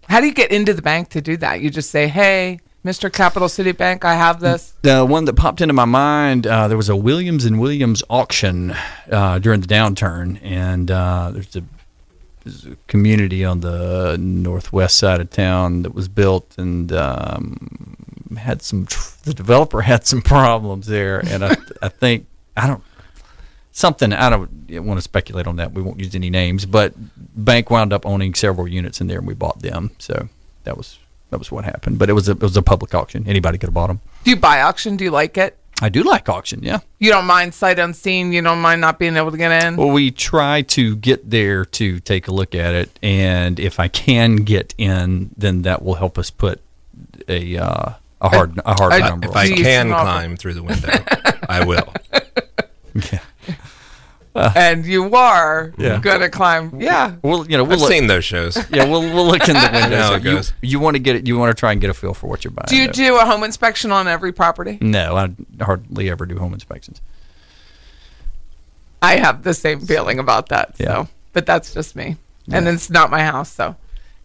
[0.08, 1.60] How do you get into the bank to do that?
[1.60, 3.12] You just say, "Hey, Mr.
[3.12, 6.76] Capital City Bank, I have this." The one that popped into my mind, uh, there
[6.76, 8.74] was a Williams and Williams auction
[9.10, 11.62] uh, during the downturn, and uh, there's a,
[12.44, 17.96] there's a community on the northwest side of town that was built, and um,
[18.38, 18.86] had some.
[18.86, 22.82] Tr- the developer had some problems there, and I, I think I don't
[23.76, 24.12] something.
[24.12, 24.50] I don't
[24.84, 25.72] want to speculate on that.
[25.72, 26.94] We won't use any names, but
[27.36, 29.90] bank wound up owning several units in there, and we bought them.
[29.98, 30.28] So
[30.64, 30.98] that was
[31.30, 31.98] that was what happened.
[31.98, 33.24] But it was a it was a public auction.
[33.28, 34.00] Anybody could have bought them.
[34.24, 34.96] Do you buy auction?
[34.96, 35.56] Do you like it?
[35.82, 36.78] I do like auction, yeah.
[37.00, 38.32] You don't mind sight unseen.
[38.32, 39.76] You don't mind not being able to get in.
[39.76, 43.88] Well, we try to get there to take a look at it, and if I
[43.88, 46.62] can get in, then that will help us put
[47.28, 49.26] a uh, a hard a hard I- number.
[49.28, 50.92] If on I can climb through the window,
[51.46, 51.92] I will.
[54.56, 55.98] and you are Yeah.
[56.00, 56.80] gonna climb.
[56.80, 57.16] Yeah.
[57.22, 58.56] Well, you know, we'll I've look, seen those shows.
[58.70, 59.96] Yeah, we'll we'll look in the window.
[59.96, 60.52] How it you, goes.
[60.62, 61.26] you want to get it.
[61.26, 62.66] You want to try and get a feel for what you're buying.
[62.68, 62.92] Do you though.
[62.92, 64.78] do a home inspection on every property?
[64.80, 65.30] No, I
[65.62, 67.00] hardly ever do home inspections.
[69.02, 70.74] I have the same feeling about that.
[70.78, 70.86] Yeah.
[71.04, 72.16] So, but that's just me,
[72.50, 73.50] and it's not my house.
[73.52, 73.76] So,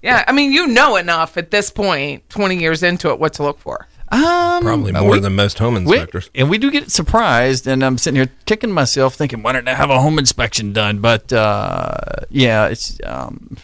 [0.01, 0.23] yeah.
[0.27, 3.59] I mean, you know enough at this point, twenty years into it, what to look
[3.59, 3.87] for.
[4.11, 6.29] Um, Probably uh, more we- than most home we- inspectors.
[6.35, 9.73] and we do get surprised, and I'm sitting here kicking myself, thinking, why didn't I
[9.75, 10.99] have a home inspection done?
[10.99, 11.95] But uh,
[12.29, 13.55] yeah, it's um,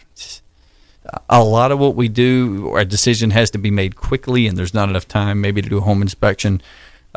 [1.30, 2.76] a lot of what we do.
[2.78, 5.78] A decision has to be made quickly, and there's not enough time maybe to do
[5.80, 6.62] a home inspection.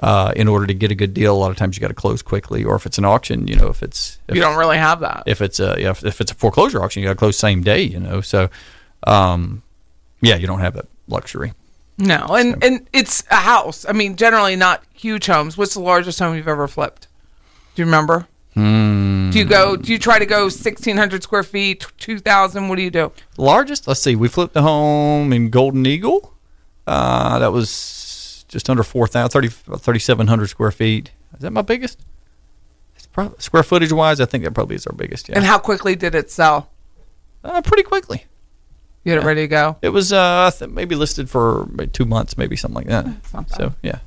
[0.03, 1.95] Uh, in order to get a good deal, a lot of times you got to
[1.95, 4.79] close quickly, or if it's an auction, you know, if it's if, You don't really
[4.79, 5.25] have that.
[5.27, 7.83] if it's a if, if it's a foreclosure auction, you got to close same day,
[7.83, 8.23] you know.
[8.23, 8.49] So,
[9.07, 9.62] um,
[10.23, 11.53] yeah, you don't have that luxury.
[12.01, 13.85] No, and and it's a house.
[13.89, 15.57] I mean, generally not huge homes.
[15.59, 17.09] What's the largest home you've ever flipped?
[17.75, 18.27] Do you remember?
[18.55, 19.31] Hmm.
[19.31, 19.77] Do you go?
[19.77, 22.69] Do you try to go sixteen hundred square feet, two thousand?
[22.69, 23.13] What do you do?
[23.37, 26.35] largest let's see we flipped a home in golden eagle
[26.87, 32.01] uh, that was just under 4,000 30 3700 square feet is that my biggest
[32.97, 35.59] it's probably square footage wise i think that probably is our biggest yeah And how
[35.59, 36.69] quickly did it sell?
[37.45, 38.25] uh, pretty quickly
[39.05, 39.77] You had it ready to go.
[39.83, 43.07] it was uh, I think maybe listed for maybe two months maybe something like that
[43.33, 43.99] not so yeah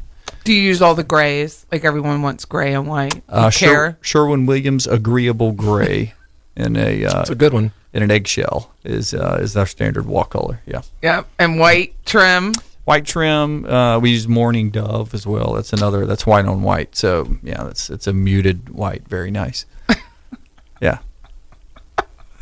[0.44, 1.66] Do you use all the grays?
[1.72, 3.16] Like everyone wants gray and white.
[3.16, 3.52] You uh, care?
[3.52, 6.14] Sher- sherwin williams agreeable gray
[6.56, 7.72] in a uh, It's a good one.
[7.94, 11.28] in an eggshell is uh, is our standard wall color yeah Yep.
[11.40, 12.54] And white trim.
[12.86, 13.66] white trim.
[13.66, 15.54] Uh, we use morning dove as well.
[15.54, 16.06] That's another.
[16.06, 16.96] That's white on white.
[16.96, 19.08] So yeah, that's it's a muted white.
[19.08, 19.66] Very nice.
[20.82, 21.00] yeah.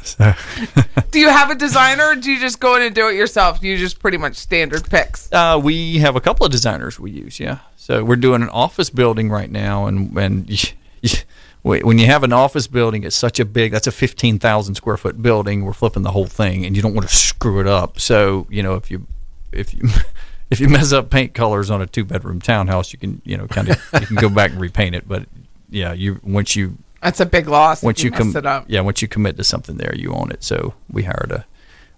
[0.04, 0.34] So,
[1.12, 3.62] Do you have a designer or do you just go in and do it yourself?
[3.64, 5.32] You just pretty much standard picks.
[5.32, 7.40] uh, we have a couple of designers we use.
[7.40, 7.60] Yeah.
[7.78, 10.70] So we're doing an office building right now, and and you,
[11.02, 11.18] you,
[11.64, 13.72] when you have an office building, it's such a big.
[13.72, 15.64] That's a fifteen thousand square foot building.
[15.66, 18.00] We're flipping the whole thing, and you don't want to screw it up.
[18.00, 19.06] So you know if you
[19.52, 19.82] if you
[20.50, 23.48] if you mess up paint colors on a two bedroom townhouse, you can you know
[23.48, 25.08] kind of you can go back and repaint it.
[25.08, 25.26] But
[25.70, 27.82] yeah, you once you That's a big loss.
[27.84, 28.66] once you, you, com- mess it up.
[28.68, 30.44] yeah once you commit to something there, you own it.
[30.44, 31.46] So we hired a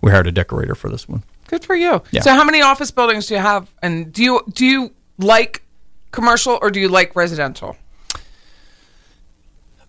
[0.02, 1.24] we hired a decorator for this one.
[1.48, 2.02] Good for you.
[2.12, 2.22] Yeah.
[2.22, 3.70] So how many office buildings do you have?
[3.82, 5.62] And do you do you like
[6.12, 7.76] commercial or do you like residential?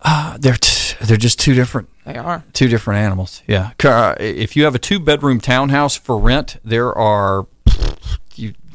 [0.01, 2.43] Uh, they're t- they're just two different They are.
[2.53, 3.41] two different animals.
[3.47, 3.71] Yeah.
[4.19, 7.47] If you have a two bedroom townhouse for rent, there are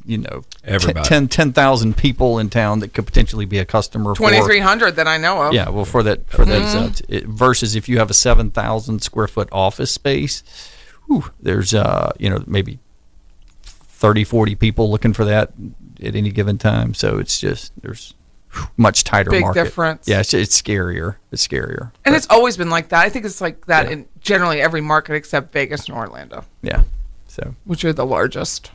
[0.05, 1.09] you you know Everybody.
[1.09, 4.15] 10 10,000 people in town that could potentially be a customer.
[4.15, 5.53] Twenty three hundred that I know of.
[5.55, 9.03] Yeah, well, for that for those uh, it, versus if you have a seven thousand
[9.03, 10.43] square foot office space,
[11.07, 12.79] whew, there's uh you know maybe
[13.63, 15.53] 30, 40 people looking for that
[16.03, 16.95] at any given time.
[16.95, 18.15] So it's just there's
[18.77, 19.65] much tighter Big market.
[19.65, 20.09] difference.
[20.09, 21.17] Yeah, it's, it's scarier.
[21.31, 21.93] It's scarier.
[22.05, 23.05] And it's always been like that.
[23.05, 23.93] I think it's like that Yeah.
[23.93, 26.83] in generally every market except Vegas and Orlando, Yeah.
[27.29, 28.71] So which are the largest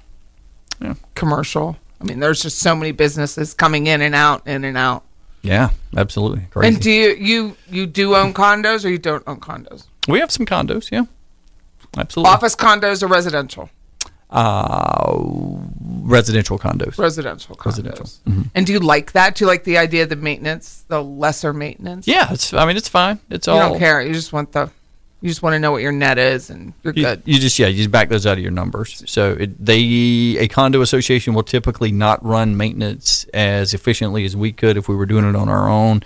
[0.82, 0.96] Yeah.
[1.16, 1.78] commercial.
[2.02, 5.04] I mean, there's just so many businesses coming in and out, in and out.
[5.42, 6.68] yeah, absolutely crazy.
[6.68, 9.88] And do you you you do own condos or you don't own condos?
[10.08, 10.92] we have some condos.
[10.92, 11.06] Yeah,
[11.98, 12.32] absolutely.
[12.34, 13.70] Office condos or residential?
[14.30, 15.14] uh,
[16.04, 16.98] residential condos.
[16.98, 17.66] Residential condos.
[17.66, 18.06] Residential.
[18.06, 18.42] Mm-hmm.
[18.54, 19.36] And do you like that?
[19.36, 22.08] Do you like the idea of the maintenance, the lesser maintenance?
[22.08, 22.54] Yeah, it's.
[22.54, 23.20] I mean, it's fine.
[23.30, 23.56] It's all.
[23.56, 23.70] You all.
[23.72, 24.02] don't care.
[24.02, 24.70] You just want the,
[25.26, 27.24] you just want to know what your net is, and you're You, good.
[27.26, 29.04] you just yeah, you just back those out of your numbers.
[29.08, 29.80] So it, they
[30.40, 34.96] a condo association will typically not run maintenance as efficiently as we could if we
[34.96, 36.04] were doing it on our own.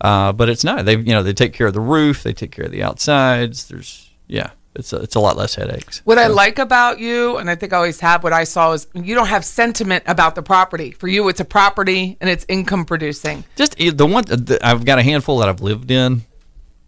[0.00, 0.84] Uh, but it's not.
[0.84, 3.66] They you know they take care of the roof, they take care of the outsides.
[3.68, 6.00] There's yeah, it's a, it's a lot less headaches.
[6.04, 8.86] What I like about you, and I think I always have, what I saw is
[8.94, 10.92] you don't have sentiment about the property.
[10.92, 13.42] For you, it's a property and it's income producing.
[13.56, 14.22] Just eh, the one
[14.62, 16.22] I've got a handful that I've lived in,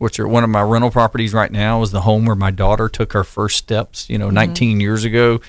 [0.03, 2.89] which are one of my rental properties right now is the home where my daughter
[2.89, 4.11] took her first steps.
[4.11, 5.41] You know, 19 years ago,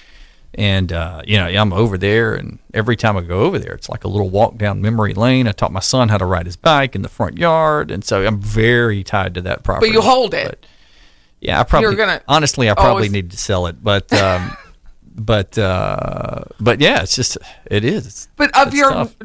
[0.53, 3.89] and uh, you know I'm over there, and every time I go over there, it's
[3.89, 5.47] like a little walk down memory lane.
[5.47, 8.23] I taught my son how to ride his bike in the front yard, and so
[8.23, 9.89] I'm very tied to that property.
[9.89, 10.45] But you hold it.
[10.47, 10.65] But,
[11.41, 14.13] yeah, I probably You're gonna honestly I probably always- need to sell it, but.
[14.13, 14.55] Um,
[15.15, 17.37] But uh, but yeah, it's just
[17.69, 18.29] it is.
[18.35, 19.15] But of your tough.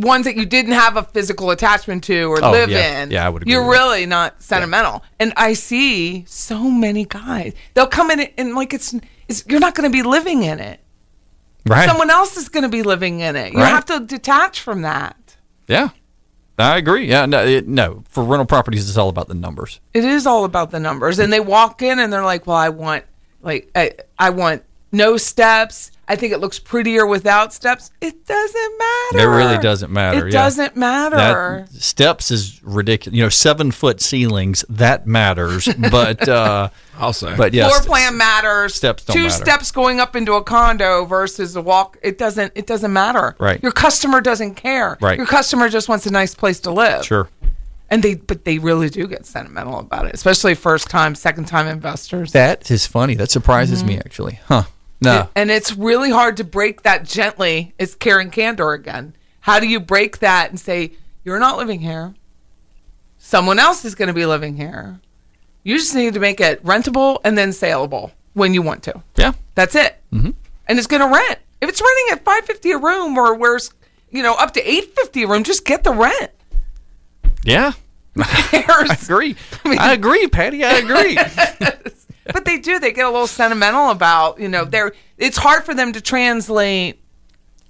[0.00, 3.02] Ones that you didn't have a physical attachment to or Oh, live yeah.
[3.02, 3.82] in, Yeah, I would agree you're with that.
[3.84, 5.02] really not sentimental.
[5.18, 7.52] And I see so many guys.
[7.74, 8.94] They'll come in and like it's,
[9.28, 10.80] it's you're not going to be living in it.
[11.68, 11.86] right?
[11.88, 13.52] Someone else is going to be living in it.
[13.52, 13.68] You Right.
[13.68, 15.16] have to detach from that.
[15.68, 15.90] Yeah,
[16.58, 17.06] I agree.
[17.06, 18.02] Yeah, no, it, no.
[18.08, 19.80] For rental properties, it's all about the numbers.
[19.94, 21.18] It is all about the numbers.
[21.18, 23.04] And they walk in and they're like, "Well, I want
[23.42, 25.89] like I, I want no steps.
[26.10, 29.18] I think it looks prettier without steps." It doesn't matter.
[29.20, 30.42] It really doesn't matter, It yeah.
[30.42, 31.66] doesn't matter.
[31.70, 33.16] That steps is ridiculous.
[33.16, 36.68] You know, seven foot ceilings that matters, but uh,
[36.98, 37.34] I'll say.
[37.36, 38.74] but yeah, Floor plan matters.
[38.74, 39.34] steps don't Two matter.
[39.34, 41.96] steps going up into a condo versus a walk.
[42.02, 42.52] It doesn't.
[42.54, 43.36] It doesn't matter.
[43.38, 43.62] Right.
[43.62, 44.98] Your customer doesn't care.
[45.00, 45.16] Right.
[45.16, 47.04] Your customer just wants a nice place to live.
[47.06, 47.28] Sure.
[47.92, 51.66] And they, but they really do get sentimental about it, especially first time, second time
[51.66, 52.30] investors.
[52.30, 53.14] That is funny.
[53.14, 54.38] That surprises me actually.
[54.46, 54.62] Huh?
[55.00, 55.28] No.
[55.34, 57.74] And it's really hard to break that gently.
[57.78, 59.14] It's Karen Candor again.
[59.40, 60.92] How do you break that and say,
[61.24, 62.14] you're not living here?
[63.18, 65.00] Someone else is going to be living here.
[65.62, 69.02] You just need to make it rentable and then saleable when you want to.
[69.16, 69.32] Yeah.
[69.54, 69.96] That's it.
[70.12, 70.30] Mm-hmm.
[70.68, 71.38] And it's going to rent.
[71.60, 73.72] If it's renting at 550 a room or where's,
[74.10, 76.30] you know, up to 850 a room, just get the rent.
[77.44, 77.72] Yeah.
[78.18, 79.36] I agree.
[79.64, 80.64] I agree, Patty.
[80.64, 81.18] I agree.
[82.32, 82.78] but they do.
[82.78, 87.00] They get a little sentimental about, you know, they're it's hard for them to translate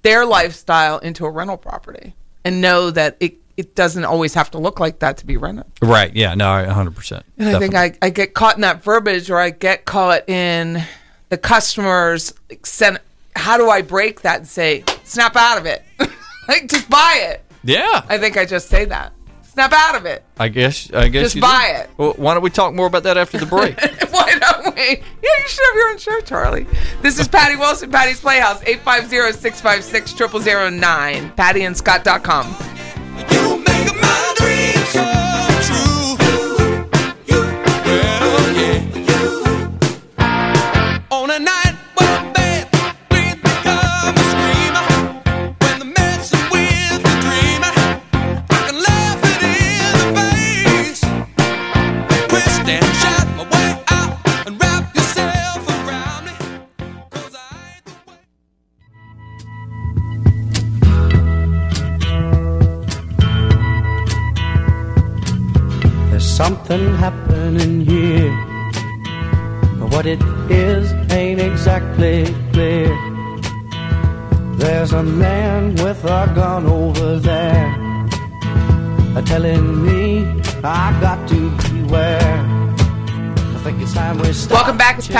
[0.01, 4.57] their lifestyle into a rental property and know that it, it doesn't always have to
[4.57, 5.65] look like that to be rented.
[5.81, 6.15] right.
[6.15, 6.33] Yeah.
[6.35, 6.65] No.
[6.71, 7.25] hundred percent.
[7.37, 10.83] And I think I, I get caught in that verbiage or I get caught in
[11.29, 12.99] the customers like, sen-
[13.35, 15.83] how do I break that and say, snap out of it?
[16.47, 17.43] like just buy it.
[17.63, 18.03] Yeah.
[18.09, 19.13] I think I just say that.
[19.53, 20.23] Snap out of it.
[20.39, 20.89] I guess.
[20.93, 21.33] I guess.
[21.33, 21.89] Just buy it.
[21.97, 23.77] Well, why don't we talk more about that after the break?
[24.11, 24.81] Why don't we?
[24.81, 24.95] Yeah,
[25.39, 26.65] you should have your own show, Charlie.
[27.01, 32.45] This is Patty Wilson, Patty's Playhouse, 850-656-0009, pattyandscott.com.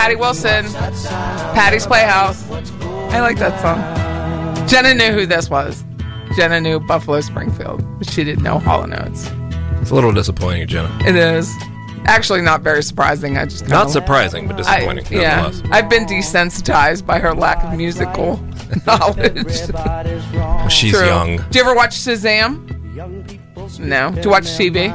[0.01, 0.65] Patty Wilson,
[1.53, 2.49] Patty's Playhouse.
[3.13, 4.67] I like that song.
[4.67, 5.83] Jenna knew who this was.
[6.35, 9.29] Jenna knew Buffalo Springfield, but she didn't know Hall and Oates.
[9.79, 10.89] It's a little disappointing, Jenna.
[11.05, 11.53] It is
[12.05, 13.37] actually not very surprising.
[13.37, 15.05] I just Not surprising, but I, disappointing.
[15.11, 15.69] yeah, nonetheless.
[15.71, 18.37] I've been desensitized by her lack of musical
[18.87, 19.45] knowledge.
[20.71, 21.05] She's True.
[21.05, 21.37] young.
[21.51, 22.67] Do you ever watch Shazam?
[23.79, 24.11] No.
[24.13, 24.89] Do you watch TV?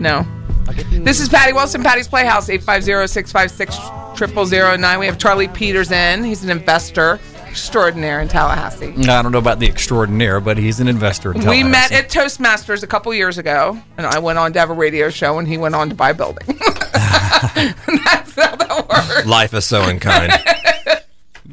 [0.00, 0.26] No.
[0.72, 4.98] This is Patty Wilson, Patty's Playhouse, 850-656-0009.
[5.00, 6.24] We have Charlie Peters in.
[6.24, 7.18] He's an investor
[7.48, 8.94] extraordinaire in Tallahassee.
[8.96, 11.32] I don't know about the extraordinaire, but he's an investor.
[11.32, 11.64] In Tallahassee.
[11.64, 14.74] We met at Toastmasters a couple years ago, and I went on to have a
[14.74, 16.46] radio show, and he went on to buy a building.
[16.92, 19.26] That's how that works.
[19.26, 20.32] Life is so unkind.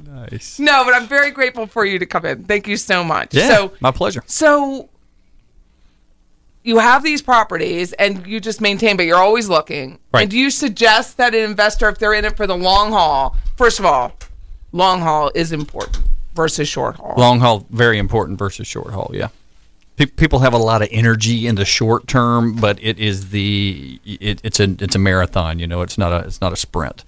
[0.06, 0.58] nice.
[0.58, 2.46] No, but I'm very grateful for you to come in.
[2.46, 3.34] Thank you so much.
[3.36, 4.24] Yeah, So, my pleasure.
[4.26, 4.88] so
[6.64, 10.00] you have these properties and you just maintain, but you're always looking.
[10.14, 10.24] Right.
[10.24, 13.36] And do you suggest that an investor, if they're in it for the long haul,
[13.56, 14.14] first of all,
[14.72, 16.04] long haul is important
[16.36, 17.16] versus short haul.
[17.18, 19.12] Long haul, very important versus short haul.
[19.14, 19.30] Yeah,
[19.98, 24.00] Pe- people have a lot of energy in the short term, but it is the
[24.06, 25.60] it, it's a it's a marathon.
[25.60, 27.04] You know, it's not a it's not a sprint.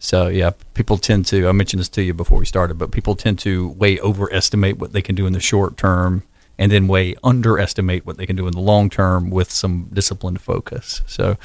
[0.00, 1.48] So yeah, people tend to.
[1.48, 4.92] I mentioned this to you before we started, but people tend to way overestimate what
[4.92, 6.24] they can do in the short term,
[6.62, 10.40] and then way underestimate what they can do in the long term with some disciplined
[10.40, 11.02] focus.
[11.08, 11.36] So,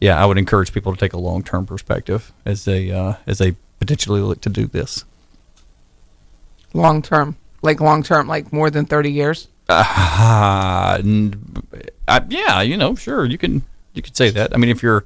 [0.00, 3.38] yeah, I would encourage people to take a long term perspective as they uh, as
[3.38, 5.04] they potentially look to do this.
[6.72, 7.36] long term.
[7.62, 9.46] Like long term, like more than 30 years.
[9.68, 10.98] Uh,
[12.08, 13.62] I, yeah, you know, sure, you can
[13.94, 14.52] you could say that.
[14.52, 15.04] I mean, if you're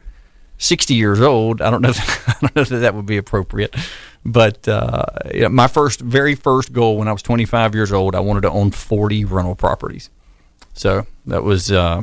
[0.57, 1.93] 60 years old, I don't know,
[2.27, 3.77] I don't know that that would be appropriate.
[4.25, 5.05] But uh,
[5.35, 8.51] yeah, my first, very first goal when I was 25 years old, I wanted to
[8.51, 10.11] own 40 rental properties.
[10.75, 12.03] So that was, uh,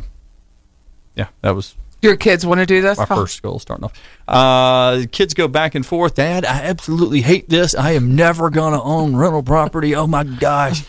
[1.16, 2.98] yeah, that was Your kids want to do this?
[2.98, 3.94] my Oh, first goal starting off.
[4.28, 6.16] Uh, kids go back and forth.
[6.16, 7.76] Dad, I absolutely hate this.
[7.76, 9.96] I am never gonna own rental property.
[9.96, 10.84] Oh my gosh!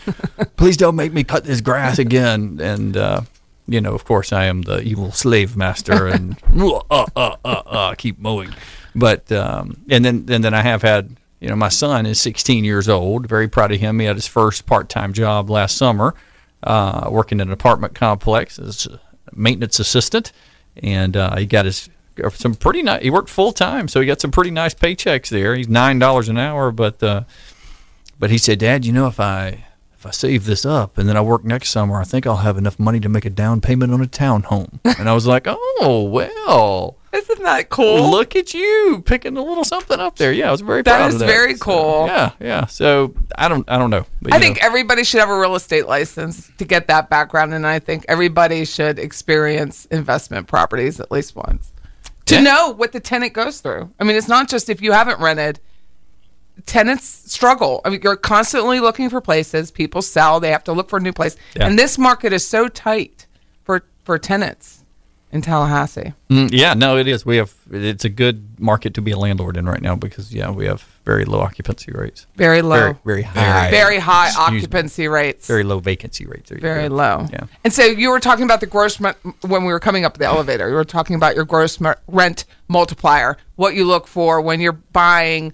[0.57, 2.59] Please don't make me cut this grass again.
[2.61, 3.21] And uh,
[3.67, 7.95] you know, of course, I am the evil slave master and uh, uh, uh, uh,
[7.95, 8.53] keep mowing.
[8.97, 11.15] But um, and then and then I have had.
[11.39, 13.27] You know, my son is 16 years old.
[13.27, 13.99] Very proud of him.
[13.99, 16.15] He had his first part-time job last summer,
[16.63, 18.99] uh, working in an apartment complex as a
[19.35, 20.31] maintenance assistant,
[20.77, 21.89] and uh, he got his
[22.33, 23.03] some pretty nice.
[23.03, 25.55] He worked full time, so he got some pretty nice paychecks there.
[25.55, 27.25] He's nine dollars an hour, but uh,
[28.19, 29.65] but he said, Dad, you know, if I
[29.97, 32.57] if I save this up and then I work next summer, I think I'll have
[32.57, 34.79] enough money to make a down payment on a townhome.
[34.99, 38.09] and I was like, Oh well, Isn't that cool?
[38.11, 40.31] look at you picking a little something up there.
[40.33, 41.25] Yeah, I was very That proud of that.
[41.25, 42.07] very So, cool.
[42.07, 42.65] yeah, yeah.
[42.65, 44.05] So I don't I don't know.
[44.21, 47.53] But, I think know, everybody should have a real estate license to get that background,
[47.53, 51.71] and I think everybody should experience investment properties at least once
[52.25, 52.41] to Yeah.
[52.41, 53.89] know what the tenant goes through.
[53.99, 55.59] I mean, it's not just if you haven't rented.
[56.65, 57.81] Tenants struggle.
[57.85, 59.69] I mean, you're constantly looking for places.
[59.69, 60.39] People sell.
[60.39, 61.67] They have to look for a new place, Yeah.
[61.67, 63.27] and this market is so tight
[63.63, 64.76] for for tenants
[65.31, 66.13] in Tallahassee.
[66.29, 67.25] Mm, yeah, no, it is.
[67.25, 70.49] We have it's a good market to be a landlord in right now because yeah,
[70.51, 72.25] we have very low occupancy rates.
[72.35, 73.69] Very low, Very, very high.
[73.71, 74.57] very high Excuse me.
[74.57, 75.47] occupancy rates.
[75.47, 76.49] Very low vacancy rates.
[76.51, 76.95] Very go.
[76.95, 77.25] low.
[77.31, 77.45] Yeah.
[77.63, 79.15] And so you were talking about the gross when
[79.65, 80.69] we were coming up the elevator.
[80.69, 85.53] You were talking about your gross rent multiplier, what you look for when you're buying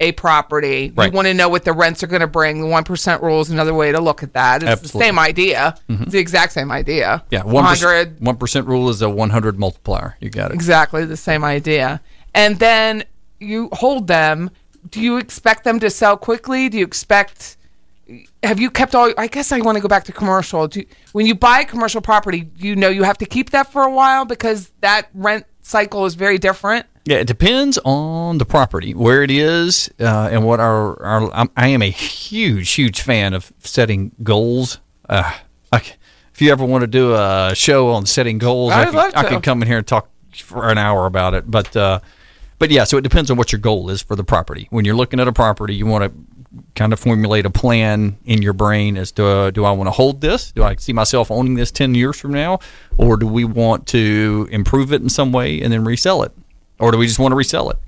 [0.00, 0.92] a property.
[0.94, 1.12] Right.
[1.12, 2.60] You want to know what the rents are going to bring.
[2.60, 4.62] The one percent rule is another way to look at that.
[4.62, 5.76] It's the same idea.
[5.88, 6.04] Mm-hmm.
[6.04, 7.22] It's the exact same idea.
[7.30, 8.18] Yeah, one one hundred.
[8.20, 10.16] One percent rule is a one hundred multiplier.
[10.20, 10.54] You got it.
[10.54, 12.00] Exactly the same idea.
[12.34, 13.04] And then
[13.38, 14.50] you hold them.
[14.88, 16.68] Do you expect them to sell quickly?
[16.70, 17.58] Do you expect?
[18.42, 19.12] Have you kept all?
[19.18, 20.66] I guess I want to go back to commercial.
[20.66, 20.82] Do
[21.12, 23.90] when you buy a commercial property, you know you have to keep that for a
[23.90, 26.86] while because that rent cycle is very different.
[27.04, 31.50] Yeah, it depends on the property, where it is, uh, and what our, our I'm,
[31.56, 34.80] I am a huge, huge fan of setting goals.
[35.08, 35.32] Uh,
[35.72, 38.94] I if you ever want to do a show on setting goals, I I'd could,
[38.94, 41.50] love I could come in here and talk for an hour about it.
[41.50, 42.00] But uh,
[42.58, 44.66] but yeah, so it depends on what your goal is for the property.
[44.70, 46.12] When you're looking at a property, you want to
[46.74, 49.92] kind of formulate a plan in your brain as to uh, do I want to
[49.92, 50.52] hold this?
[50.52, 52.58] Do I see myself owning this 10 years from now?
[52.98, 56.32] Or do we want to improve it in some way and then resell it?
[56.80, 57.78] Or do we just want to resell it?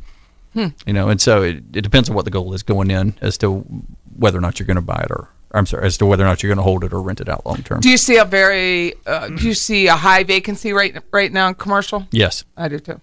[0.54, 0.66] Hmm.
[0.86, 3.38] You know, and so it, it depends on what the goal is going in as
[3.38, 3.60] to
[4.16, 6.26] whether or not you're going to buy it or, I'm sorry, as to whether or
[6.26, 7.80] not you're going to hold it or rent it out long term.
[7.80, 8.94] Do you see a very?
[9.06, 12.06] Uh, do you see a high vacancy rate right now in commercial?
[12.10, 13.00] Yes, I do too.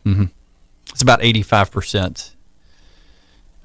[0.91, 2.35] it's about 85 percent.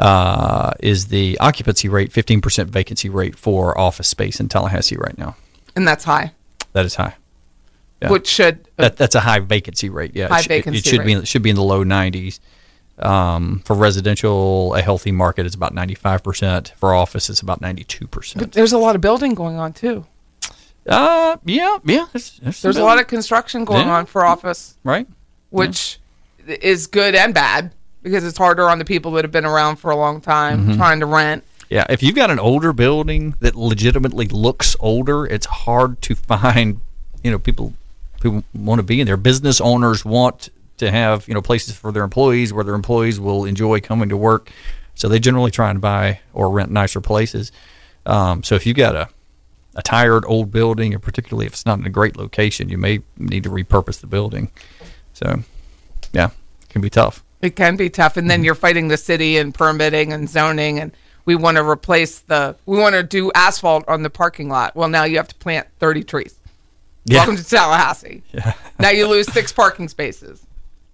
[0.00, 5.16] Uh, is the occupancy rate 15 percent vacancy rate for office space in Tallahassee right
[5.16, 5.36] now?
[5.76, 6.32] And that's high,
[6.72, 7.14] That is high.
[8.04, 8.10] Yeah.
[8.10, 10.12] which should That that's a high vacancy rate.
[10.14, 12.38] Yeah, High it, vacancy it should be in, it should be in the low 90s.
[12.98, 16.72] Um, for residential, a healthy market is about 95 percent.
[16.76, 18.52] For office, it's about 92 percent.
[18.52, 20.06] there's a lot of building going on too.
[20.86, 22.06] Uh, yeah, yeah.
[22.12, 23.96] There's, there's, There's a lot of construction going Yeah.
[23.96, 25.06] on for office, right.
[25.50, 25.98] which
[26.46, 29.90] is good and bad because it's harder on the people that have been around for
[29.90, 30.76] a long time Mm-hmm.
[30.76, 31.42] trying to rent.
[31.70, 36.80] Yeah, if you've got an older building that legitimately looks older, it's hard to find,
[37.22, 37.72] you know, people
[38.24, 39.16] who want to be in there.
[39.18, 40.48] Business owners want
[40.78, 44.16] to have, you know, places for their employees where their employees will enjoy coming to
[44.16, 44.50] work.
[44.96, 47.52] So they generally try and buy or rent nicer places.
[48.06, 49.08] Um, so if you've got a,
[49.76, 53.00] a tired old building, and particularly if it's not in a great location, you may
[53.18, 54.50] need to repurpose the building.
[55.12, 55.40] So,
[56.12, 56.30] yeah,
[56.62, 57.22] it can be tough.
[57.42, 58.44] It can be tough, and then Mm-hmm.
[58.46, 60.92] you're fighting the city and permitting and zoning, and
[61.26, 64.74] we want to replace the we want to do asphalt on the parking lot.
[64.74, 66.38] Well, now you have to plant 30 trees.
[67.04, 67.18] Yeah.
[67.18, 68.22] Welcome to Tallahassee.
[68.78, 70.46] now you lose six parking spaces.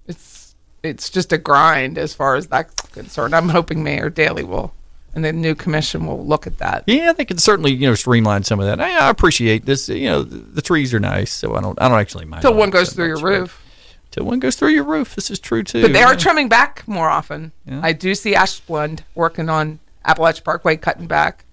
[0.07, 3.35] It's it's just a grind as far as that's concerned.
[3.35, 4.75] I'm hoping Mayor Dailey will
[5.15, 6.85] and the new commission will look at that.
[6.87, 8.81] Yeah, they can certainly you know streamline some of that.
[8.81, 9.89] I, I appreciate this.
[9.89, 12.43] You know, the, the trees are nice, so I don't I don't actually mind.
[12.43, 13.67] Till one goes so through your much, but- roof.
[14.11, 15.15] Till one goes through your roof.
[15.15, 15.83] This is true too.
[15.83, 16.19] But they are yeah.
[16.19, 17.53] trimming back more often.
[17.65, 17.81] Yeah.
[17.81, 21.45] I do see Asplundh working on Apalachee Parkway cutting back,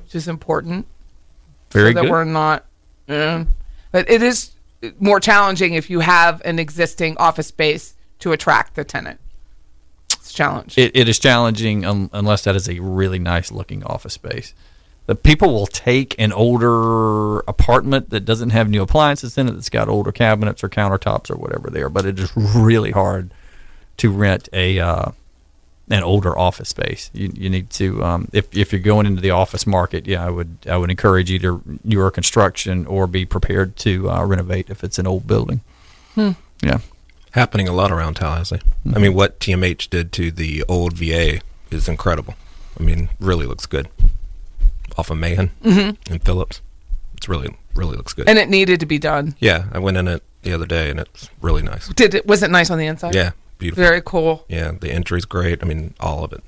[0.00, 0.86] which is important.
[1.72, 2.10] very so that good.
[2.12, 2.66] we're not.
[3.08, 3.46] Yeah.
[3.94, 4.50] But it is
[4.98, 9.20] more challenging if you have an existing office space to attract the tenant.
[10.10, 10.76] It's a challenge.
[10.76, 14.52] It, it is challenging un, unless that is a really nice looking office space.
[15.06, 19.70] The people will take an older apartment that doesn't have new appliances in it, that's
[19.70, 21.88] got older cabinets or countertops or whatever there.
[21.88, 23.32] But it is really hard
[23.98, 25.12] to rent a uh,
[25.90, 27.10] an older office space.
[27.12, 30.30] You, you need to um, if if you're going into the office market, yeah, I
[30.30, 34.98] would I would encourage either newer construction or be prepared to uh, renovate if it's
[34.98, 35.60] an old building.
[36.16, 36.78] Yeah.
[37.32, 38.60] happening a lot around Tallahassee.
[38.94, 42.34] I mean, what TMH did to the old VA is incredible.
[42.78, 43.88] I mean, really looks good.
[44.96, 46.60] Off of Mahan and Phillips,
[47.16, 48.28] it's really really looks good.
[48.28, 49.34] and it needed to be done.
[49.40, 51.88] yeah, I went in it the other day and it's really nice.
[51.88, 52.26] Did it?
[52.26, 53.14] Was it nice on the inside?
[53.14, 53.32] Yeah,
[53.70, 53.84] beautiful.
[53.84, 54.44] Very cool.
[54.48, 55.62] Yeah, the entry's great.
[55.62, 56.42] I mean, all of it.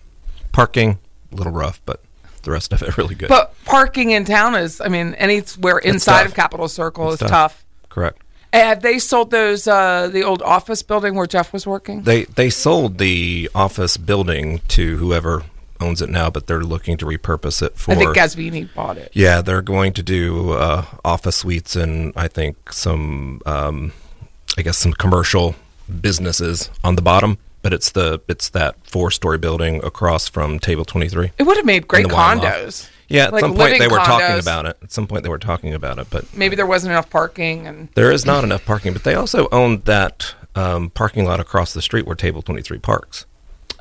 [0.52, 0.98] Parking
[1.32, 2.00] a little rough, but
[2.42, 3.28] the rest of it really good.
[3.28, 6.28] But parking in town is, I mean, anywhere inside tough.
[6.28, 7.30] of Capitol Circle It's is tough.
[7.30, 7.64] tough.
[7.88, 8.22] Correct.
[8.52, 12.02] And Have they sold those uh, the old office building where Jeff was working?
[12.02, 15.42] They they sold the office building to whoever
[15.80, 17.92] owns it now, but they're looking to repurpose it for.
[17.92, 19.10] I think Gasvini bought it.
[19.12, 23.92] Yeah, they're going to do uh, office suites and I think some, um,
[24.56, 25.54] I guess some commercial
[26.00, 27.38] businesses on the bottom.
[27.62, 31.32] But it's the it's that four story building across from Table Twenty Three.
[31.36, 32.56] It would have made great the wine loft.
[32.56, 32.88] condos.
[33.08, 34.76] Yeah, at Like some point they were talking about it.
[34.82, 37.88] At some point they were talking about it, but Maybe there wasn't enough parking, and
[37.94, 38.92] there is not enough parking.
[38.92, 42.78] But they also own that um, parking lot across the street where Table Twenty Three
[42.78, 43.26] parks.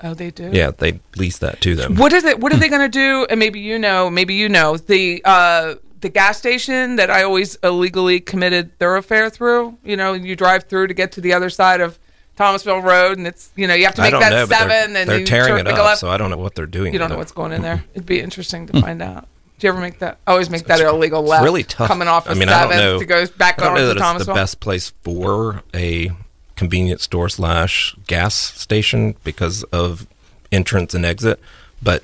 [0.04, 0.50] oh, they do.
[0.52, 1.96] Yeah, they lease that to them.
[1.96, 2.40] What is it?
[2.40, 3.28] What are they going to do?
[3.30, 4.10] And maybe you know.
[4.10, 5.76] Maybe you know the uh,
[6.06, 9.80] the gas station that I always illegally committed thoroughfare through.
[9.84, 11.98] You know, you drive through to get to the other side of
[12.36, 15.10] Thomasville Road, and it's you know you have to make that know, seven, they're, and
[15.10, 16.00] they're tearing it up, left.
[16.00, 16.94] so I don't know what they're doing.
[16.94, 17.84] You don't know what's going in there.
[17.96, 19.28] It'd be interesting to find out.
[19.58, 20.20] Do you ever make that?
[20.28, 21.44] I always make that illegal left.
[21.44, 21.88] really tough.
[21.88, 23.00] Coming off of mean, I don't seventh know.
[23.00, 26.12] to go back I don't on know to that it's the best place for a
[26.56, 30.06] convenience store slash gas station because of
[30.52, 31.40] entrance and exit,
[31.82, 32.04] but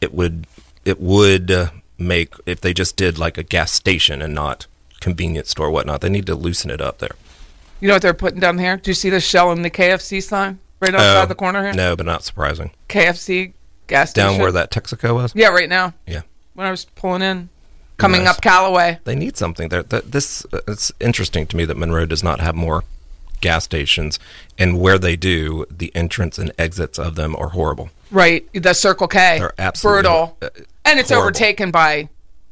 [0.00, 0.46] it would
[0.84, 4.66] it would uh, make if they just did like a gas station and not
[5.00, 6.00] convenience store whatnot.
[6.00, 7.16] They need to loosen it up there.
[7.80, 8.76] You know what they're putting down here?
[8.76, 11.72] Do you see the Shell and the KFC sign right outside Oh, the corner here?
[11.74, 12.70] No, but not surprising.
[12.88, 13.52] KFC
[13.86, 14.32] gas station.
[14.32, 15.32] Down where that Texaco was.
[15.34, 15.94] Yeah, right now.
[16.06, 16.22] Yeah.
[16.54, 17.48] When I was pulling in,
[17.96, 18.36] coming Nice.
[18.36, 18.98] up Callaway.
[19.04, 19.82] they need something there.
[19.84, 22.82] That this uh, it's interesting to me that Monroe does not have more
[23.40, 24.18] gas stations,
[24.58, 29.08] and where they do, the entrance and exits of them are horrible, Right, the Circle
[29.08, 29.38] K.
[29.38, 30.48] They're absolutely brutal, uh,
[30.84, 31.24] and it's horrible.
[31.28, 32.08] overtaken by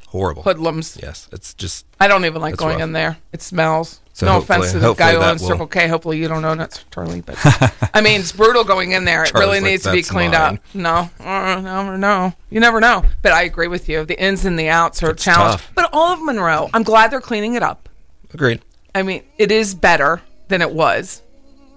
[0.09, 0.43] horrible.
[0.43, 0.99] hoodlums.
[1.03, 2.83] Yes, it's just I don't even like going rough.
[2.83, 3.17] in there.
[3.33, 4.01] It smells.
[4.13, 5.89] So no offense to the guy who owns will- Circle K.
[5.89, 7.21] Hopefully you don't own it, Charlie.
[7.21, 7.37] But
[7.95, 9.25] I mean, it's brutal going in there.
[9.25, 10.75] It Charlie's really like, needs to be cleaned mine." up.
[10.75, 12.33] No, uh, no, know.
[12.49, 13.05] You never know.
[13.21, 14.07] But I agree with you.
[14.07, 15.61] The ins and the outs are a challenge.
[15.61, 15.71] tough.
[15.75, 17.89] But all of Monroe, I'm glad they're cleaning it up.
[18.33, 18.63] agreed.
[18.95, 21.23] I mean, it is better than it was.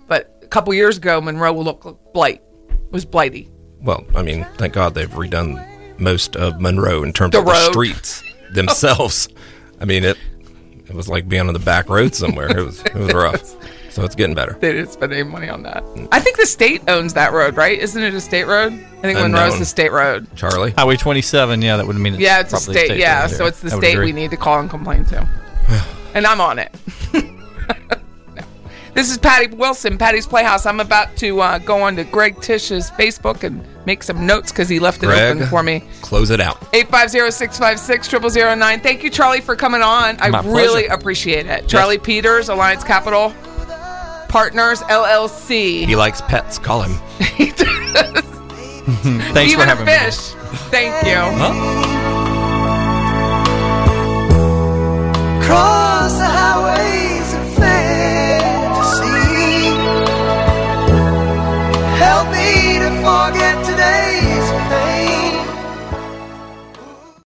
[0.07, 2.41] But a couple years ago, Monroe looked like blight.
[2.69, 3.49] It was blighty.
[3.81, 5.65] Well, I mean, thank God they've redone
[5.99, 8.23] most of Monroe in terms The of the streets.
[8.53, 9.27] themselves.
[9.79, 10.17] I mean, it
[10.87, 12.57] it was like being on the back road somewhere.
[12.57, 13.55] It was it was rough.
[13.91, 14.53] So it's getting better.
[14.61, 15.83] They didn't spend any money on that.
[16.11, 17.77] I think the state owns that road, right?
[17.77, 18.71] Isn't it a state road?
[18.71, 19.61] I think Monroe's Unknown.
[19.63, 20.27] a state road.
[20.35, 22.99] Charlie, Highway 27, yeah, that would mean it's Yeah, it's a probably state.
[22.99, 24.05] yeah, road so it's the I state agree.
[24.05, 25.27] we need to call and complain to.
[26.13, 26.71] and I'm on it.
[28.93, 30.65] This is Patty Wilson, Patty's Playhouse.
[30.65, 34.67] I'm about to uh, go on to Greg Tish's Facebook and make some notes because
[34.67, 35.83] he left it Greg, open for me.
[36.01, 36.59] Close it out.
[36.73, 38.83] 850-656-0009.
[38.83, 40.17] Thank you, Charlie, for coming on.
[40.19, 41.67] I really appreciate it.
[41.67, 42.05] Charlie yes.
[42.05, 43.33] Peters, Alliance Capital
[44.27, 45.85] Partners, LLC.
[45.85, 46.59] He likes pets.
[46.59, 46.99] Call him.
[47.35, 47.65] he does.
[49.33, 50.33] Thanks Even for having fish.
[50.35, 50.39] me.
[50.69, 51.15] Thank you.
[51.15, 51.53] Huh?
[55.45, 57.08] Cross the highway
[63.09, 64.28] forget today.